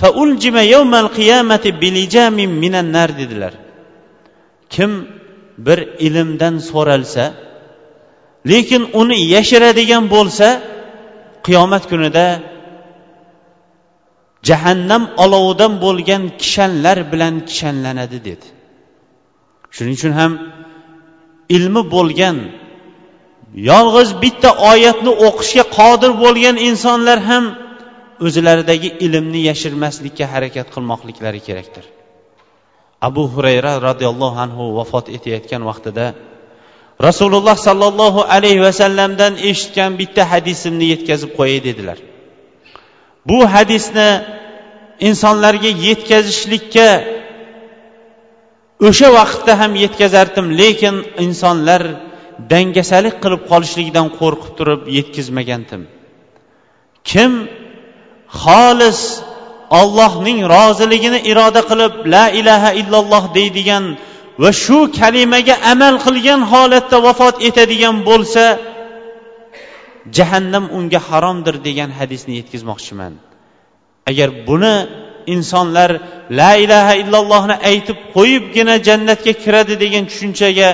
[0.00, 3.54] fauljima yawmal qiyamati bilijamin minan nar dedilar.
[4.74, 4.90] Kim
[5.66, 7.24] bir ilmdan so'ralsa
[8.50, 10.48] lekin uni yashiradigan bo'lsa
[11.46, 12.26] qiyomat kunida
[14.48, 18.46] jahannam olovidan bo'lgan kishanlar bilan kishanlanadi dedi.
[19.74, 20.32] Shuning uchun ham
[21.56, 22.36] ilmi bo'lgan
[23.70, 27.44] yolg'iz bitta oyatni o'qishga qodir bo'lgan insonlar ham
[28.24, 31.84] o'zlaridagi ilmni yashirmaslikka harakat qilmoqliklari kerakdir.
[33.08, 36.06] Abu hurayra roziyallohu anhu vafot etayotgan vaqtida
[37.06, 41.98] rasululloh sollallohu alayhi vasallamdan eshitgan bitta hadisimni yetkazib qo'yay dedilar.
[43.28, 44.08] Bu hadisni
[45.08, 46.88] insonlarga yetkazishlikka
[48.88, 51.82] o'sha vaqtda ham yetkazardim lekin insonlar
[52.52, 55.82] dangasalik qilib qolishligidan qo'rqib turib yetkazmagandim.
[57.10, 57.32] Kim
[58.44, 59.00] xolis
[59.80, 63.84] ollohning roziligini iroda qilib la ilaha illalloh deydigan
[64.42, 68.44] va shu kalimaga amal qilgan holatda vafot etadigan bo'lsa
[70.16, 73.12] jahannam unga haromdir degan hadisni yetkazmoqchiman.
[74.10, 74.74] Agar buni
[75.34, 75.90] insonlar
[76.40, 80.68] la ilaha illallohni aytib qo'yibgina jannatga kiradi degan tushunchaga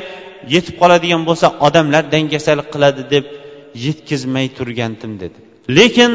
[0.54, 3.24] yetib qoladigan bo'lsa odamlar dangasalik qiladi deb
[3.86, 5.38] yetkazmay turgandim dedi.
[5.78, 6.12] Lekin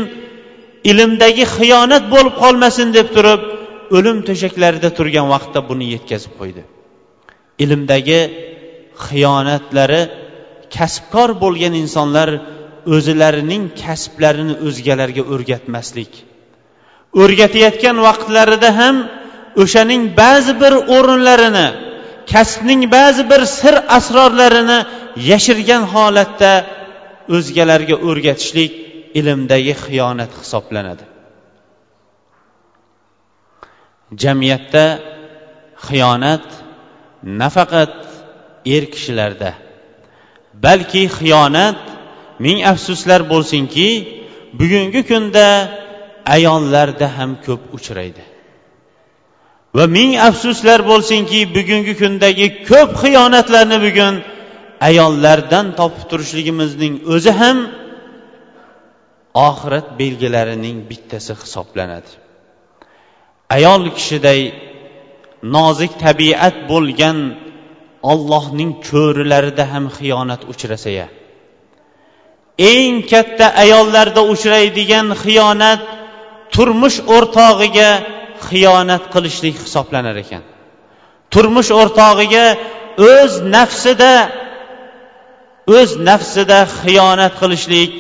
[0.92, 3.42] ilmdagi xiyonat bo'lib qolmasin deb turib
[3.98, 6.64] o'lim to'shaklarida turgan vaqtda buni yetkazib qo'ydi.
[7.64, 8.22] Ilmdagi
[9.08, 10.02] xiyonatlari
[10.76, 12.30] kasbkor bo'lgan insonlar
[12.96, 16.12] o'zlarining kasblarini o'zgalarga o'rgatmaslik
[17.22, 18.96] o'rgatayotgan vaqtlarida ham
[19.64, 21.68] o'shaning ba'zi bir o'rinlarini
[22.34, 24.80] kasbning ba'zi bir sir asrorlarini
[25.32, 26.52] yashirgan holatda
[27.36, 28.72] o'zgalarga o'rgatishlik
[29.20, 31.06] ilmdagi xiyonat hisoblanadi.
[34.22, 34.86] Jamiyatda
[35.88, 36.46] xiyonat
[37.42, 37.96] nafaqat
[38.76, 39.52] er kishilarda
[40.66, 41.82] balki xiyonat
[42.46, 43.88] ming afsuslar bo'lsinki
[44.60, 45.48] bugungi kunda
[46.36, 48.24] ayollarda ham ko'p uchraydi.
[49.78, 54.16] Va ming afsuslar bo'lsinki bugungi kundagi ko'p xiyonatlarni bugun
[54.88, 57.58] ayollardan topib turishligimizning o'zi ham
[59.46, 62.12] oxirat belgilarining bittasi hisoblanadi.
[63.56, 64.42] Ayol kishiday
[65.56, 67.18] nozik tabiat bo'lgan
[68.12, 71.08] ollohning cho'rilarida ham xiyonat uchrasaya
[72.58, 75.82] eng katta ayollarda uchraydigan xiyonat
[76.54, 77.90] turmush o'rtog'iga
[78.50, 80.44] xiyonat qilishlik hisoblanar ekan.
[81.34, 82.46] Turmush o'rtog'iga
[83.12, 84.14] o'z nafsida
[85.78, 87.92] o'z nafsida xiyonat qilishlik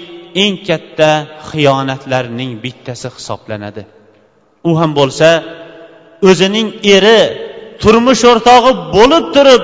[0.43, 1.09] eng katta
[1.49, 3.83] xiyonatlarning bittasi hisoblanadi.
[4.69, 5.29] U ham bo'lsa
[6.29, 7.21] o'zining eri
[7.81, 9.63] turmush o'rtog'i bo'lib turib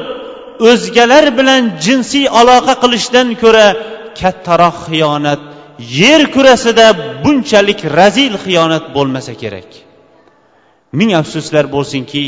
[0.69, 3.67] o'zgalar bilan jinsiy aloqa qilishdan ko'ra
[4.19, 5.41] kattaroq xiyonat
[6.01, 6.87] yer kurasida
[7.23, 9.69] bunchalik razil xiyonat bo'lmasa kerak.
[10.99, 12.23] Ming afsuslar bo'lsinki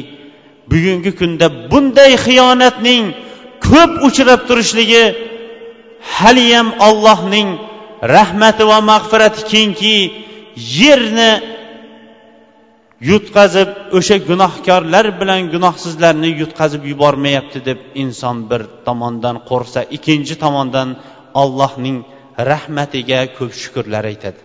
[0.71, 3.03] bugungi kunda bunday xiyonatning
[3.67, 5.05] ko'p uchrab turishligi
[6.17, 7.49] haliyam ollohning
[8.15, 9.95] rahmati va mag'firati kengki
[10.79, 11.31] yerni
[13.09, 20.89] yutqazib o'sha gunohkorlar bilan gunohsizlarni yutqazib yubormayapti deb inson bir tomondan qo'rqsa ikkinchi tomondan
[21.41, 21.97] allohning
[22.51, 24.39] rahmatiga ko'p shukurlar aytadi.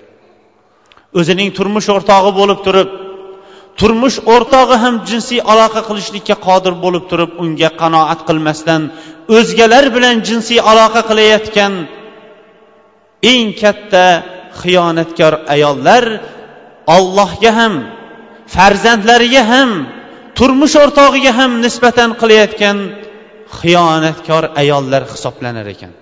[1.19, 2.91] O'zining turmush o'rtog'i bo'lib turib
[3.81, 8.83] turmush o'rtog'i ham jinsiy aloqa qilishlikka qodir bo'lib turib unga qanoat qilmasdan
[9.37, 11.73] o'zgalar bilan jinsiy aloqa qilayotgan
[13.23, 14.07] eng katta
[14.63, 16.05] xiyonatkor ayollar
[16.97, 17.75] ollohga ham
[18.55, 19.71] farzandlariga ham
[20.39, 22.79] turmush o'rtog'iga ham nisbatan qilayotgan
[23.61, 25.93] xiyonatkor ayollar hisoblanar ekan.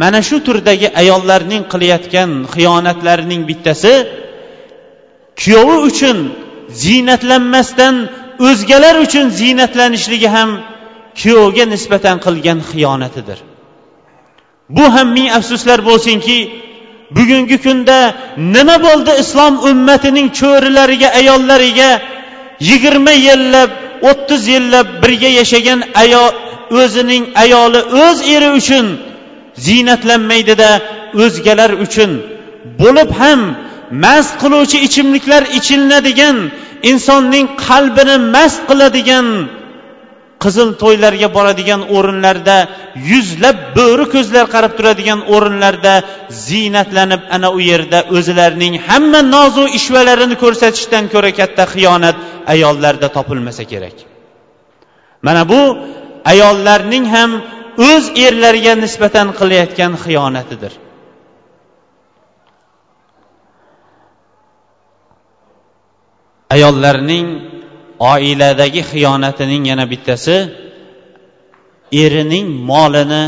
[0.00, 3.94] Mana shu turdagi ayollarning qilayotgan xiyonatlarining bittasi
[5.40, 6.18] kuyovi uchun
[6.82, 7.94] ziynatlanmasdan
[8.48, 10.50] o'zgalar uchun ziynatlanishligi ham
[11.20, 13.38] kuyovga nisbatan qilgan xiyonatidir.
[14.68, 16.38] Bu ham ming afsuslar bo'lsinki
[17.16, 17.98] bugungi kunda
[18.54, 21.90] nima bo'ldi islom ummatining cho'rilariga ayollariga?
[22.68, 23.70] Yigirma yillab
[24.10, 26.32] o'ttiz yillab birga yashagan ayol
[26.80, 28.86] o'zining ayoli o'z eri uchun
[29.66, 30.70] ziynatlanmaydida
[31.24, 32.10] o'zgalar uchun
[32.80, 33.40] bo'lib ham
[34.04, 36.36] mast qiluvchi ichimliklar ichilinadigan
[36.90, 39.26] insonning qalbini mast qiladigan
[40.42, 42.56] qizil to'ylarga boradigan o'rinlarda
[43.10, 45.94] yuzlab bo'ri ko'zlar qarab turadigan o'rinlarda
[46.48, 52.16] ziynatlanib ana u yerda o'zlarining hamma nozu ishvalarini ko'rsatishdan ko'ra katta xiyonat
[52.54, 53.96] ayollarda topilmasa kerak.
[55.26, 55.60] Mana bu
[56.32, 57.30] ayollarning ham
[57.90, 60.72] o'z erlariga nisbatan qilayotgan xiyonatidir.
[66.54, 67.26] Ayollarning
[67.98, 70.36] oiladagi xiyonatining yana bittasi
[72.02, 73.24] erining molini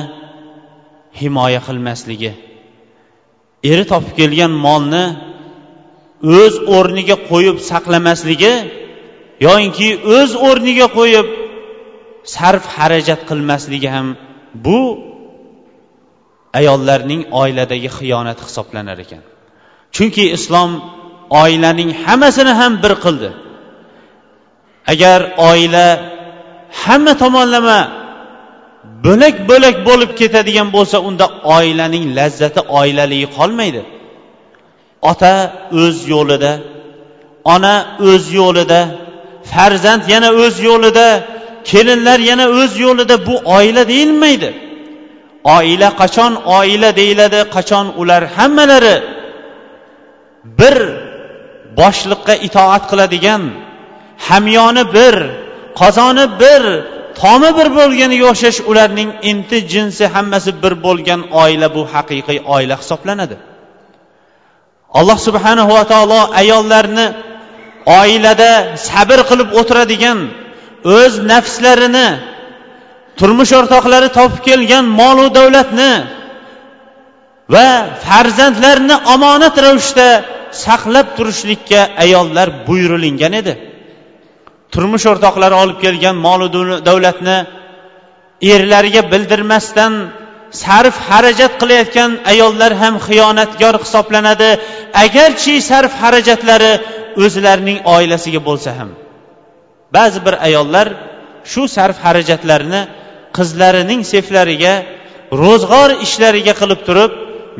[1.21, 2.33] himoya qilmasligi.
[3.71, 5.05] Eri topib kelgan molni
[6.41, 8.55] o'z o'rniga qo'yib saqlamasligi
[9.47, 11.27] yoyinki o'z o'rniga qo'yib
[12.35, 14.07] sarf xarajat qilmasligi ham
[14.65, 14.81] bu
[16.59, 19.23] ayollarning oiladagi xiyonati hisoblanar ekan.
[19.95, 20.71] Chunki islom
[21.43, 23.31] oilaning hammasini ham bir qildi.
[24.93, 25.21] Agar
[25.51, 25.87] oila
[26.83, 27.81] hamma tomonlama
[29.05, 33.83] bo'lak bo'lak bo'lib ketadigan bo'lsa unda oilaning lazzati oilaligi qolmaydi.
[35.11, 35.35] Ota
[35.83, 36.53] o'z yo'lida
[37.55, 37.75] ona
[38.11, 38.81] o'z yo'lida
[39.53, 41.09] farzand yana o'z yo'lida
[41.71, 44.51] kelinlar yana o'z yo'lida bu oila deyilmaydi.
[45.57, 48.97] Oila qachon oila deyiladi qachon ular hammalari
[50.59, 50.77] bir
[51.81, 53.43] boshliqqa itoat qiladigan
[54.29, 55.15] hamyoni bir
[55.81, 56.63] qozoni bir
[57.21, 63.37] tomi bir bo'lganiga o'xshash ularning inti jinsi hammasi bir bo'lgan oila bu haqiqiy oila hisoblanadi.
[64.99, 67.07] Alloh subhanahu va taolo ayollarni
[68.01, 68.51] oilada
[68.89, 70.19] sabr qilib o'tiradigan
[70.99, 72.09] o'z nafslarini
[73.19, 75.93] turmush o'rtoqlari topib kelgan molu davlatni
[77.55, 77.69] va
[78.07, 80.09] farzandlarni omonat ravishda
[80.65, 83.53] saqlab turishlikka ayollar buyurilingan edi.
[84.77, 86.47] Turmush o'rtoqlari olib kelgan molu
[86.89, 87.39] davlatni
[88.55, 89.93] erlariga bildirmasdan
[90.63, 94.51] sarf xarajat qilayotgan ayollar ham xiyonatkor hisoblanadi.
[95.05, 96.73] Agarchi sarf xarajatlari
[97.25, 98.91] o'zlarining oilasiga bo'lsa ham.
[99.97, 100.87] Ba'zi bir ayollar
[101.53, 102.83] shu sarf harajatlarini
[103.37, 104.75] qizlarining seflariga
[105.43, 107.13] ro'zg'or ishlariga qilib turib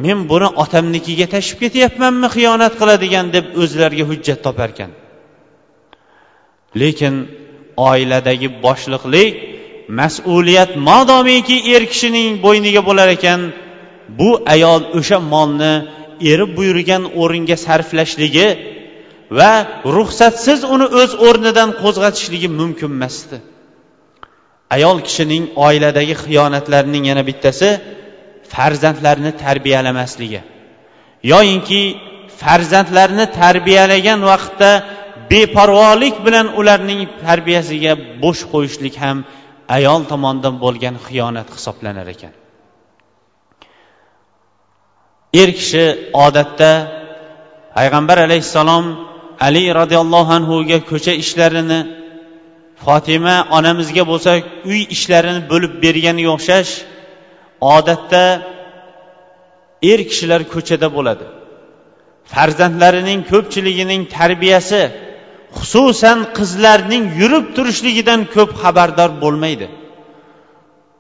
[0.05, 4.91] men buni otamnikiga tashib ketyapmanmi xiyonat qiladigan deb o'zlariga hujjat toparkan.
[6.83, 7.15] Lekin
[7.91, 9.33] oiladagi boshliqlik
[10.01, 13.41] mas'uliyat modomiki er kishining bo'yniga bo'lar ekan
[14.19, 15.75] bu ayol o'sha molni
[16.31, 18.49] eri buyurgan o'ringa sarflashligi
[19.39, 19.53] va
[19.97, 23.37] ruxsatsiz uni o'z o'rnidan qo'zg'atishligi mumkin emasdi.
[24.77, 27.69] Ayol kishining oiladagi xiyonatlarining yana bittasi
[28.53, 30.41] farzandlarni tarbiyalamasligi.
[31.33, 31.83] Yoyinki
[32.41, 34.71] farzandlarni tarbiyalagan vaqtda
[35.31, 39.19] beparvolik bilan ularning tarbiyasiga bo'sh qo'yishlik ham
[39.77, 42.35] ayol tomonidan bo'lgan xiyonat hisoblanar ekan.
[45.43, 45.85] Er kishi
[46.27, 46.71] odatda
[47.77, 48.85] payg'ambar alayhissalom
[49.47, 51.81] ali roziyallohu anhuga ko'cha ishlarini
[52.85, 54.31] fotima onamizga bo'lsa
[54.71, 56.73] uy ishlarini bo'lib berganga o'xshash
[57.77, 58.25] odatda
[59.91, 61.27] er kishilar ko'chada bo'ladi.
[62.33, 64.81] Farzandlarining ko'pchiligining tarbiyasi
[65.59, 69.67] xususan qizlarning yurib turishligidan ko'p xabardor bo'lmaydi.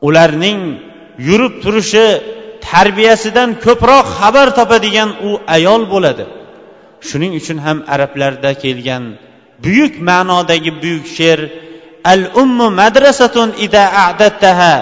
[0.06, 0.60] Ularning
[1.28, 2.06] yurib turishi
[2.68, 6.24] tarbiyasidan ko'proq xabar topadigan u ayol bo'ladi.
[7.08, 9.04] Shuning uchun ham arablarda kelgan
[9.64, 11.40] buyuk ma'nodagi buyuk she'r
[12.12, 14.74] al ummu madrasatun ida a'dattaha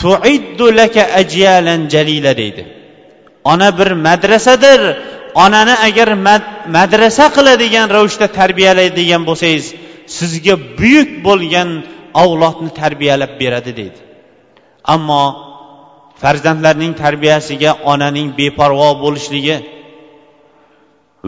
[0.00, 2.62] tuiddu laka ajyalan jalila deydi.
[3.52, 4.80] Ona bir madrasadir
[5.44, 6.08] onani agar
[6.76, 9.66] madrasa qiladigan ravishda tarbiyalaydigan bo'lsangiz
[10.18, 11.68] sizga buyuk bo'lgan
[12.22, 13.98] avlodni tarbiyalab beradi deydi.
[14.94, 15.22] Ammo
[16.22, 19.56] farzandlarning tarbiyasiga onaning beparvo bo'lishligi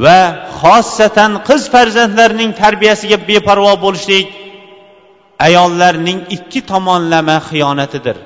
[0.04, 0.18] va
[0.60, 4.26] xossatan qiz farzandlarining tarbiyasiga beparvo bo'lishlik
[5.46, 8.16] ayollarning ikki tomonlama xiyonatidir.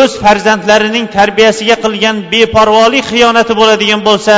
[0.00, 4.36] O'z farzandlarining tarbiyasiga qilgan beparvolik xiyonati bo'ladigan bo'lsa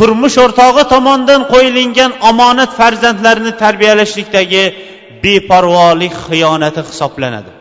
[0.00, 4.64] turmush o'rtog'i tomonidan qo'yilgan omonat farzandlarni tarbiyalashlikdagi
[5.24, 7.52] beparvolik xiyonati hisoblanadi.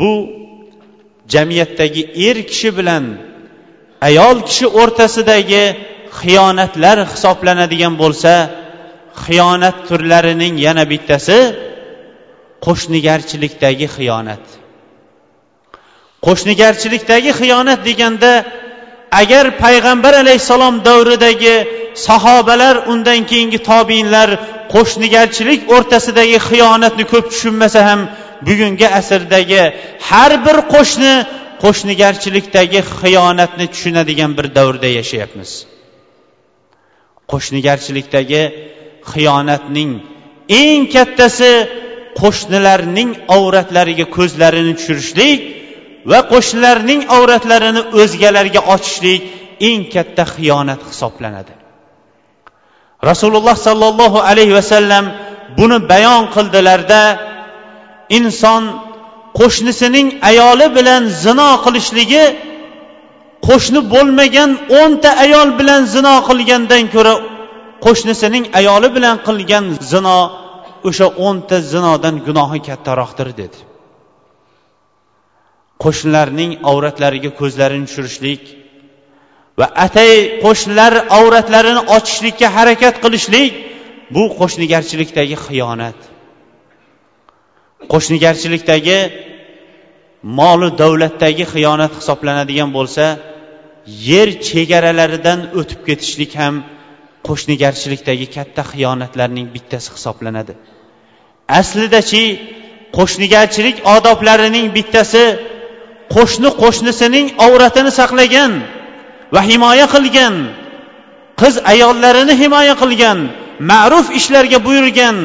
[0.00, 0.12] Bu
[1.34, 3.04] jamiyatdagi er kishi bilan
[4.08, 5.64] ayol kishi o'rtasidagi
[6.20, 8.32] xiyonatlar hisoblanadigan bo'lsa
[9.24, 11.38] xiyonat turlarining yana bittasi
[12.66, 14.44] qo'shnigarchilikdagi xiyonat.
[16.26, 18.32] Qo'shnigarchilikdagi xiyonat deganda
[19.10, 21.56] agar payg'ambar alayhissalom davridagi
[22.06, 24.28] sahobalar undan keyingi tobiinlar
[24.74, 28.00] qo'shnigarchilik o'rtasidagi xiyonatni ko'p tushunmasa ham
[28.46, 29.62] bugungi asrdagi
[30.08, 31.14] har bir qo'shni
[31.62, 35.50] qo'shnigarchilikdagi xiyonatni tushunadigan bir davrda yashayapmiz.
[37.32, 38.42] Qo'shnigarchilikdagi
[39.12, 39.90] xiyonatning
[40.62, 41.52] eng kattasi
[42.20, 45.38] qo'shnilarning avratlariga ko'zlarini tushirishlik
[46.10, 49.22] va qo'shnilarning avratlarini o'zgalarga ochishlik
[49.68, 51.54] eng katta xiyonat hisoblanadi.
[53.10, 55.04] Rasululloh sollallohu alayhi vasallam
[55.58, 57.02] buni bayon qildilarda
[58.18, 58.62] inson
[59.38, 62.24] qo'shnisining ayoli bilan zino qilishligi
[63.48, 67.14] qo'shni bo'lmagan o'nta ayol bilan zino qilgandan ko'ra
[67.84, 70.18] qo'shnisining ayoli bilan qilgan zino
[70.88, 73.58] o'sha o'nta zinodan gunohi kattaroqdir dedi.
[75.84, 78.42] Qo'shnilarning avratlariga ko'zlarini tushirishlik
[79.60, 80.12] va atay
[80.44, 83.52] qo'shnilar avratlarini ochishlikka harakat qilishlik
[84.14, 85.98] bu qo'shnigarchilikdagi xiyonat.
[87.92, 88.98] Qo'shnigarchilikdagi
[90.38, 93.04] molu davlatdagi xiyonat hisoblanadigan bo'lsa
[94.10, 96.54] yer chegaralaridan o'tib ketishlik ham
[97.28, 100.54] qo'shnigarchilikdagi katta xiyonatlarning bittasi hisoblanadi.
[101.60, 102.24] Aslidachi
[102.96, 105.22] qo'shnigarchilik odoblarining bittasi
[106.14, 108.52] qo'shni qo'shnisining avratini saqlagan
[109.34, 110.34] va himoya qilgan
[111.40, 113.18] qiz ayollarini himoya qilgan
[113.70, 115.16] ma'ruf ishlarga buyurgan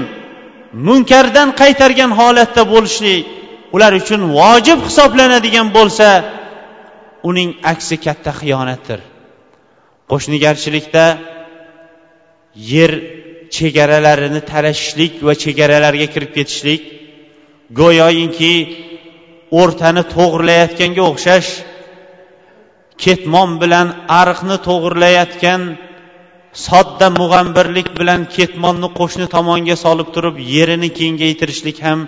[0.88, 3.24] munkardan qaytargan holatda bo'lishlik
[3.76, 6.10] ular uchun vojib hisoblanadigan bo'lsa
[7.30, 9.00] uning aksi katta xiyonatdir.
[10.12, 11.06] Qo'shnigarchilikda
[12.74, 12.92] yer
[13.56, 16.82] chegaralarini talashishlik va chegaralarga kirib ketishlik
[17.80, 18.54] go'yoki
[19.62, 21.50] o'rtani to'g'irlayotganga o'xshash
[23.04, 23.88] ketmon bilan
[24.20, 25.62] ariqni to'g'irlayotgan
[26.68, 32.00] sodda mug'ambirlik bilan ketmonni qo'shni tomonga solib turib yerini kengaytirishlik ham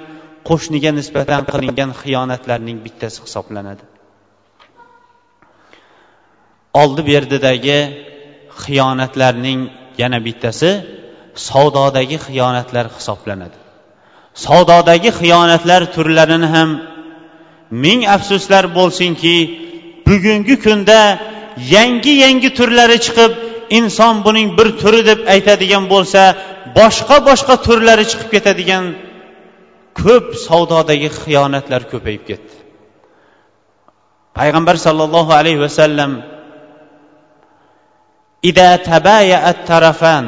[0.50, 3.84] qo'shniga nisbatan qilingan xiyonatlarning bittasi hisoblanadi.
[6.82, 7.80] Oldi berdidagi
[8.64, 9.60] xiyonatlarning
[10.02, 10.70] yana bittasi
[11.50, 13.58] savdodagi xiyonatlar hisoblanadi.
[14.46, 16.70] Savdodagi xiyonatlar turlarini ham
[17.85, 19.37] ming afsuslar bo'lsinki
[20.07, 21.01] bugungi kunda
[21.77, 23.33] yangi yangi turlari chiqib
[23.79, 26.23] inson buning bir turi deb aytadigan bo'lsa
[26.79, 28.85] boshqa boshqa turlari chiqib ketadigan
[30.01, 32.55] ko'p savdodagi xiyonatlar ko'payib ketdi
[34.39, 36.13] payg'ambar sollallohu alayhi vasallam
[38.51, 40.27] إذا تبايأ الطرفان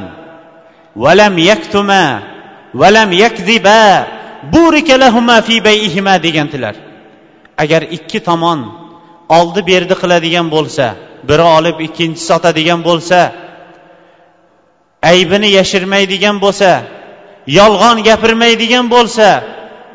[0.97, 2.23] ولم يكتما
[2.75, 4.07] ولم يكذبا
[4.55, 6.88] بورك لهما في بيئهما degandilar
[7.64, 8.60] Agar ikki tomon
[9.38, 10.86] oldi berdi qiladigan bo'lsa
[11.30, 13.20] biri olib ikkinchisi sotadigan bo'lsa
[15.12, 16.72] aybini yashirmaydigan bo'lsa
[17.60, 19.28] yolg'on gapirmaydigan bo'lsa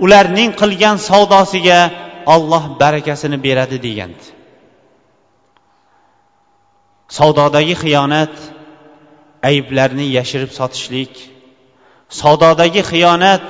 [0.04, 1.80] ularning qilgan savdosiga
[2.34, 4.26] olloh barakasini beradi degandi.
[7.18, 8.34] Savdodagi xiyonat
[9.50, 11.12] ayblarni yashirib sotishlik
[12.20, 13.48] savdodagi xiyonat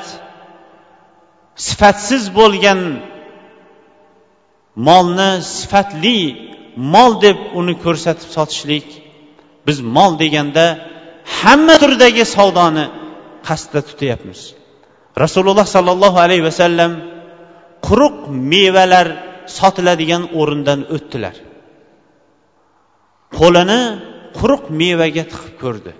[1.66, 2.80] sifatsiz bo'lgan
[4.76, 6.18] molni sifatli
[6.94, 8.86] mol deb uni ko'rsatib sotishlik.
[9.66, 10.66] Biz mol deganda
[11.40, 12.84] hamma turdagi savdoni
[13.48, 14.40] qasdda tutyapmiz.
[15.24, 16.92] Rasululloh sollallohu alayhi vasallam
[17.86, 18.16] quruq
[18.52, 19.06] mevalar
[19.58, 21.36] sotiladigan o'rindan o'tdilar.
[23.38, 23.80] Qo'lini
[24.38, 25.92] quruq mevaga tiqib ko'rdi.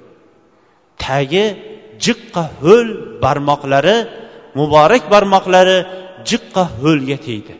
[1.04, 1.44] Tagi
[2.04, 2.88] jiqqa ho'l
[3.24, 3.96] barmoqlari
[4.58, 5.78] muborak barmoqlari
[6.30, 7.54] jiqqa ho'lga tegdi.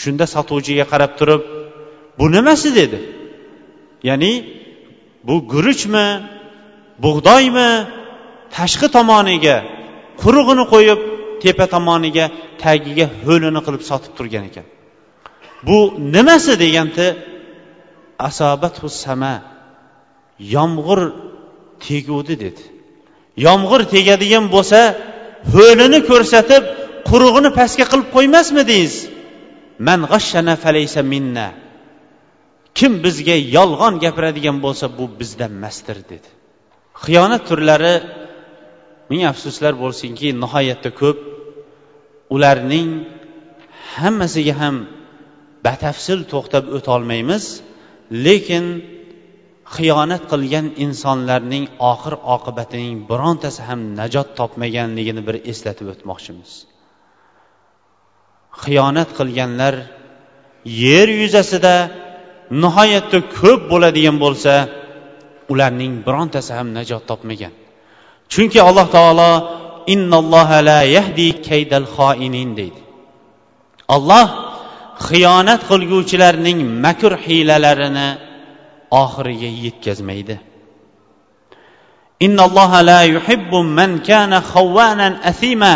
[0.00, 1.42] Shunda sotuvchiga qarab turib
[2.18, 2.68] bu nimasi?
[2.78, 2.98] dedi.
[4.08, 4.32] Ya'ni
[5.28, 6.06] bu guruchmi
[7.04, 7.70] bug'doymi?
[8.56, 9.56] Tashqi tomoniga
[10.22, 11.00] qurug'ini qo'yib
[11.42, 12.24] tepa tomoniga
[12.62, 14.66] tagiga ho'lini qilib sotib turgan ekan.
[15.66, 15.78] Bu
[16.14, 16.52] nimasi?
[16.62, 17.06] deganda
[18.28, 19.34] asobatu sama
[20.54, 21.00] yomg'ir
[21.86, 22.62] teguvdi dedi.
[23.46, 24.80] Yomg'ir tegadigan bo'lsa
[25.54, 26.62] ho'lini ko'rsatib
[27.10, 28.94] qurug'ini pastga qilib qo'ymasmidingiz
[29.86, 31.48] man g'ashshana falaysa minna.
[32.78, 36.28] Kim bizga yolg'on gapiradigan bo'lsa bu bizdan emasdir dedi.
[37.04, 37.94] Xiyonat turlari
[39.10, 41.18] ming afsuslar bo'lsinki nihoyatda ko'p.
[42.34, 42.88] Ularning
[43.96, 44.76] hammasiga ham
[45.66, 47.44] batafsil to'xtab o'tolmaymiz
[48.26, 48.64] lekin
[49.76, 56.50] xiyonat qilgan insonlarning oxir oqibatining birontasi ham najot topmaganligini bir eslatib o'tmoqchimiz.
[58.62, 59.74] Xiyonat qilganlar
[60.84, 61.76] yer yuzasida
[62.62, 64.54] nihoyatda ko'p bo'ladigan bo'lsa
[65.52, 67.52] ularning birontasi ham najot topmagan.
[68.32, 69.32] Chunki alloh taolo
[69.94, 72.80] innalloha la yahdi kaydal xoinin deydi.
[73.96, 74.26] Olloh
[75.08, 78.08] xiyonat qilguvchilarning makr hiylalarini
[79.02, 80.36] oxiriga yetkazmaydi.
[82.26, 84.38] Innalloha la yuhibbu man kana
[85.30, 85.74] asima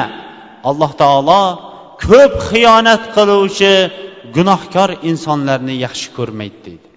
[0.70, 1.44] alloh taolo
[2.06, 3.72] ko'p xiyonat qiluvchi
[4.36, 6.88] gunohkor insonlarni yaxshi ko'rmaydi deydi.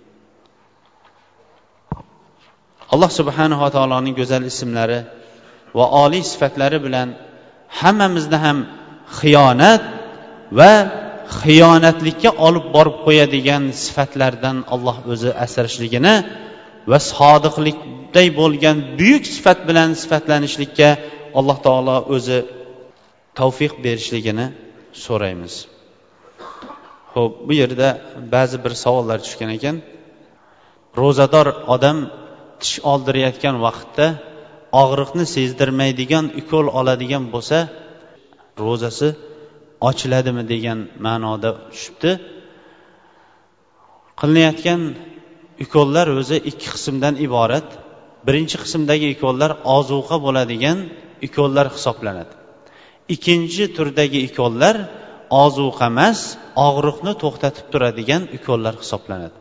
[2.93, 4.99] Alloh subhanava taoloning go'zal ismlari
[5.78, 7.10] va oliy sifatlari bilan
[7.80, 8.58] hammamizni ham
[9.20, 9.84] xiyonat
[10.60, 10.72] va
[11.41, 16.16] xiyonatlikka olib borib qo'yadigan sifatlardan alloh o'zi asrashligini
[16.91, 20.89] va sodiqlikday bo'lgan buyuk sifat bilan sifatlanishlikka
[21.39, 22.39] alloh taolo o'zi
[23.39, 24.47] tavfiq berishligini
[25.06, 25.56] so'raymiz.
[27.14, 27.90] Ho'p bu yerda
[28.34, 29.76] ba'zi bir savollar tushgan ekan.
[31.00, 31.98] Ro'zador odam
[32.62, 34.06] tish oldirayotgan vaqtda
[34.82, 37.58] og'riqni sezdirmaydigan ukol oladigan bo'lsa
[38.64, 39.10] ro'zasi
[39.90, 42.12] ochiladimi degan ma'noda tushibdi.
[44.20, 44.82] Qilinayotgan
[45.66, 47.68] ukollar o'zi ikki qismdan iborat.
[48.28, 50.78] Birinchi qismdagi ukollar ozuqa bo'ladigan
[51.28, 52.34] ukollar hisoblanadi.
[53.14, 54.76] Ikkinchi turdagi ukollar
[55.43, 56.20] ozuqa emas
[56.68, 59.38] og'riqni to'xtatib turadigan ukollar hisoblanadi.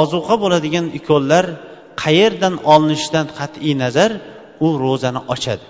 [0.00, 1.44] Ozuqa bo'ladigan ukollar
[2.02, 4.10] qayerdan olinishidan qat'iy nazar
[4.66, 5.66] u ro'zani ochadi.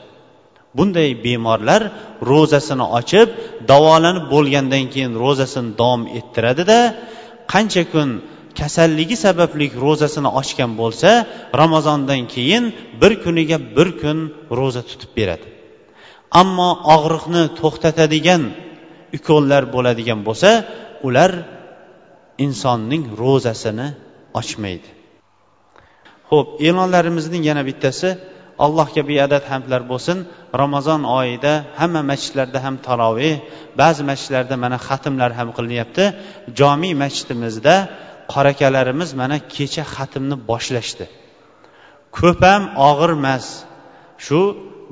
[0.77, 1.83] Bunday bemorlar
[2.31, 3.29] ro'zasini ochib
[3.71, 6.79] davolanib bo'lgandan keyin ro'zasini davom ettiradida
[7.53, 8.09] qancha kun
[8.61, 11.11] kasalligi sababli ro'zasini ochgan bo'lsa
[11.61, 12.65] ramazondan keyin
[13.01, 14.19] bir kuniga bir kun
[14.59, 15.54] ro'za tutib beradi.
[16.41, 18.43] Ammo og'riqni to'xtatadigan
[19.17, 20.51] ukollar bo'ladigan bo'lsa
[21.07, 21.31] ular
[22.47, 23.89] insonning ro'zasini
[24.41, 24.89] ochmaydi.
[26.31, 28.09] Ho'p e'lonlarimizning yana bittasi
[28.65, 30.19] allohga beadad hamdlar bo'lsin.
[30.63, 33.35] Ramazon oyida hamma masjidlarda ham taroveh
[33.81, 36.05] ba'zi masjidlarda mana xatmlar ham qilinyapti.
[36.59, 37.75] Jomiy masjidimizda
[38.33, 41.05] qorakalarimiz mana kecha xatmni boshlashdi.
[42.19, 43.47] Ko'p ham og'ir emas
[44.27, 44.41] shu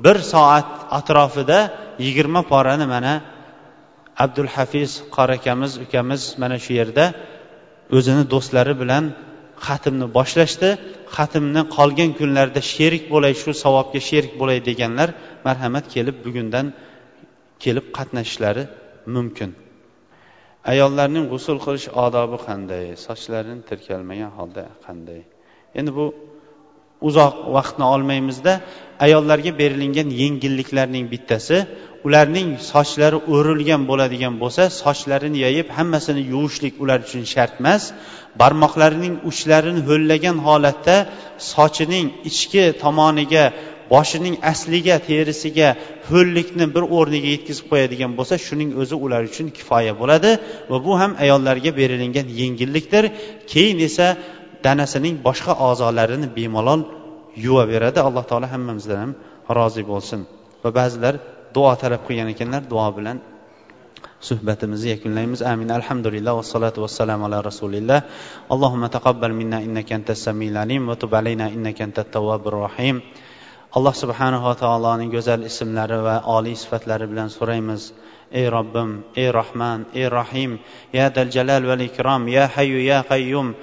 [0.03, 1.59] bir soat atrofida
[2.05, 3.13] yigirma porani mana
[4.23, 7.05] abdul hafiz qorakamiz ukamiz mana shu yerda
[7.97, 9.03] o'zini do'stlari bilan
[9.67, 10.69] xatmni boshlashdi.
[11.15, 15.09] Xatmni qolgan kunlarda sherik bo'lay shu savobga sherik bo'lay deganlar
[15.47, 16.65] marhamat kelib bugundan
[17.63, 18.63] kelib qatnashishlari
[19.15, 19.49] mumkin.
[20.71, 22.85] Ayollarning g'usul qilish odobi qanday?
[23.05, 25.21] Sochlarini tirkalmagan holda qanday?
[25.79, 26.05] Endi bu
[27.07, 28.53] uzoq vaqtni olmaymizda
[29.05, 31.57] ayollarga berilingan yengilliklarning bittasi
[32.07, 37.83] ularning sochlari o'rilgan bo'ladigan bo'lsa sochlarini yayib hammasini yuvishlik ular uchun shart emas.
[38.41, 40.95] Barmoqlarining uchlarini ho'llagan holatda
[41.53, 43.45] sochining ichki tomoniga
[43.93, 45.69] boshining asliga terisiga
[46.09, 50.31] ho'llikni bir o'rniga yetkazib qo'yadigan bo'lsa shuning o'zi ular uchun kifoya bo'ladi
[50.71, 53.03] va bu ham ayollarga berilingan yengillikdir.
[53.51, 54.07] Keyin esa
[54.65, 56.81] danasining boshqa a'zolarini bemalol
[57.45, 57.99] yuvaveradi.
[58.07, 59.11] Alloh taolo hammamizdan ham
[59.57, 60.19] rozi bo'lsin.
[60.63, 61.15] Va ba'zilar
[61.55, 63.17] duo talab qilgan ekanlar duo bilan
[64.27, 65.41] suhbatimizni yakunlaymiz.
[65.41, 65.69] Amin.
[65.79, 67.99] Alhamdulillah vassalatu vassalamu ala rasulillah.
[68.53, 73.01] Allohumma taqabbal minna innaka antas samiul alim va tub alayna innaka antat tawwabur rahim.
[73.75, 77.91] Alloh subhanava taoloning go'zal ismlari va oliy sifatlari bilan so'raymiz.
[78.31, 80.51] Ey robbim ey rohman ey rohim
[80.93, 83.55] ya dal jalal val ikrom ya hayyu ya qayyum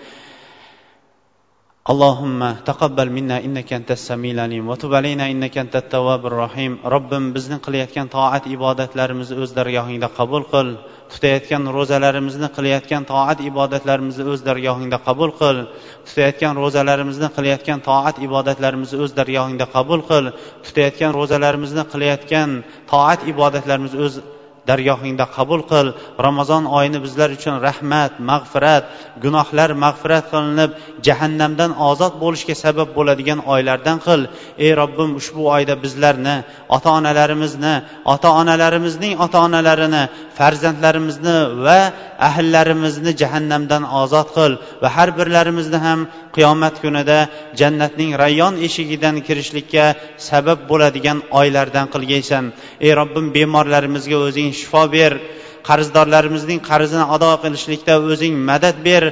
[1.93, 7.57] اللهم تقبل منا انك انت السميع العليم وتب علينا انك انت التواب الرحيم robbim bizni
[7.65, 10.67] qilayotgan toat ibodatlarimizni o'z dargohingda qabul qil
[11.13, 15.57] tutayotgan ro'zalarimizni qilayotgan toat ibodatlarimizni o'z dargohingda qabul qil
[16.07, 20.25] tutayotgan ro'zalarimizni qilayotgan toat ibodatlarimizni o'z dargohingda qabul qil
[20.65, 22.49] tutayotgan ro'zalarimizni qilayotgan
[22.91, 24.15] toat ibodatlarimizni o'z
[24.68, 25.86] dargohingda qabul qil.
[26.26, 28.84] Ramazon oyini bizlar uchun rahmat mag'firat
[29.24, 30.70] gunohlar mag'firat qilinib
[31.06, 34.20] jahannamdan ozod bo'lishga sabab bo'ladigan oylardan qil.
[34.64, 36.36] Ey robbim ushbu oyda bizlarni
[36.76, 37.74] ota onalarimizni
[38.14, 40.02] ota onalarimizning ota onalarini
[40.40, 41.36] farzandlarimizni
[41.66, 41.80] va
[42.28, 46.00] ahllarimizni jahannamdan ozod qil va har birlarimizni ham
[46.36, 47.18] qiyomat kunida
[47.60, 49.84] jannatning rayyon eshigidan kirishlikka
[50.28, 52.44] sabab bo'ladigan oylardan qilgaysan.
[52.86, 55.12] Ey robbim bemorlarimizga o'zing shifo ber.
[55.68, 59.02] Qarzdorlarimizning qarzini ado qilishlikda o'zing madad ber.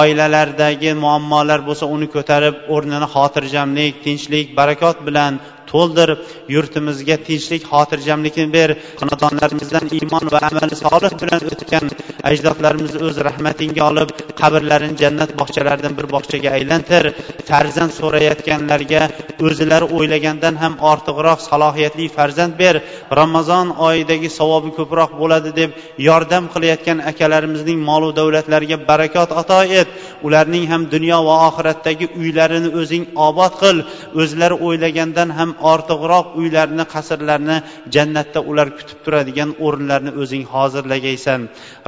[0.00, 5.32] Oilalardagi muammolar bo'lsa uni ko'tarib o'rnini xotirjamlik tinchlik barakot bilan
[5.72, 6.08] to'ldir
[6.54, 8.70] yurtimizga tinchlik xotirjamlikni ber.
[9.00, 11.84] Xonadonlarimizdan iymon va amali solih bilan o'tgan
[12.30, 14.08] ajdodlarimizni o'z rahmatingga olib
[14.40, 17.04] qabrlarini jannat bog'chalaridan bir bog'chaga aylantir.
[17.48, 19.02] Farzand so'rayotganlarga
[19.46, 22.74] o'zilari o'ylagandan ham ortiqroq salohiyatli farzand ber.
[23.20, 25.70] Ramazon oyidagi savobi ko'proq bo'ladi deb
[26.08, 29.88] yordam qilayotgan akalarimizning molu davlatlariga barakot ato et.
[30.26, 33.76] Ularning ham dunyo va oxiratdagi uylarini o'zing obod qil.
[34.22, 37.56] O'zlari o'ylagandan ham ortiqroq uylarni qasrlarni
[37.94, 41.40] jannatda ular kutib turadigan o'rinlarni o'zing hozirlagaysan.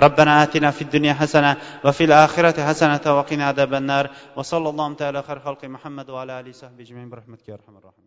[0.05, 1.53] Robbana atina fid dunya hasana
[1.85, 4.05] va fil oxirati hasanata va qina adabannar
[4.37, 7.09] va sallallohu taala har xalqi muhammad va ala alihi sahbi ajmain.
[7.11, 8.00] Bi rahmatika ya arhamar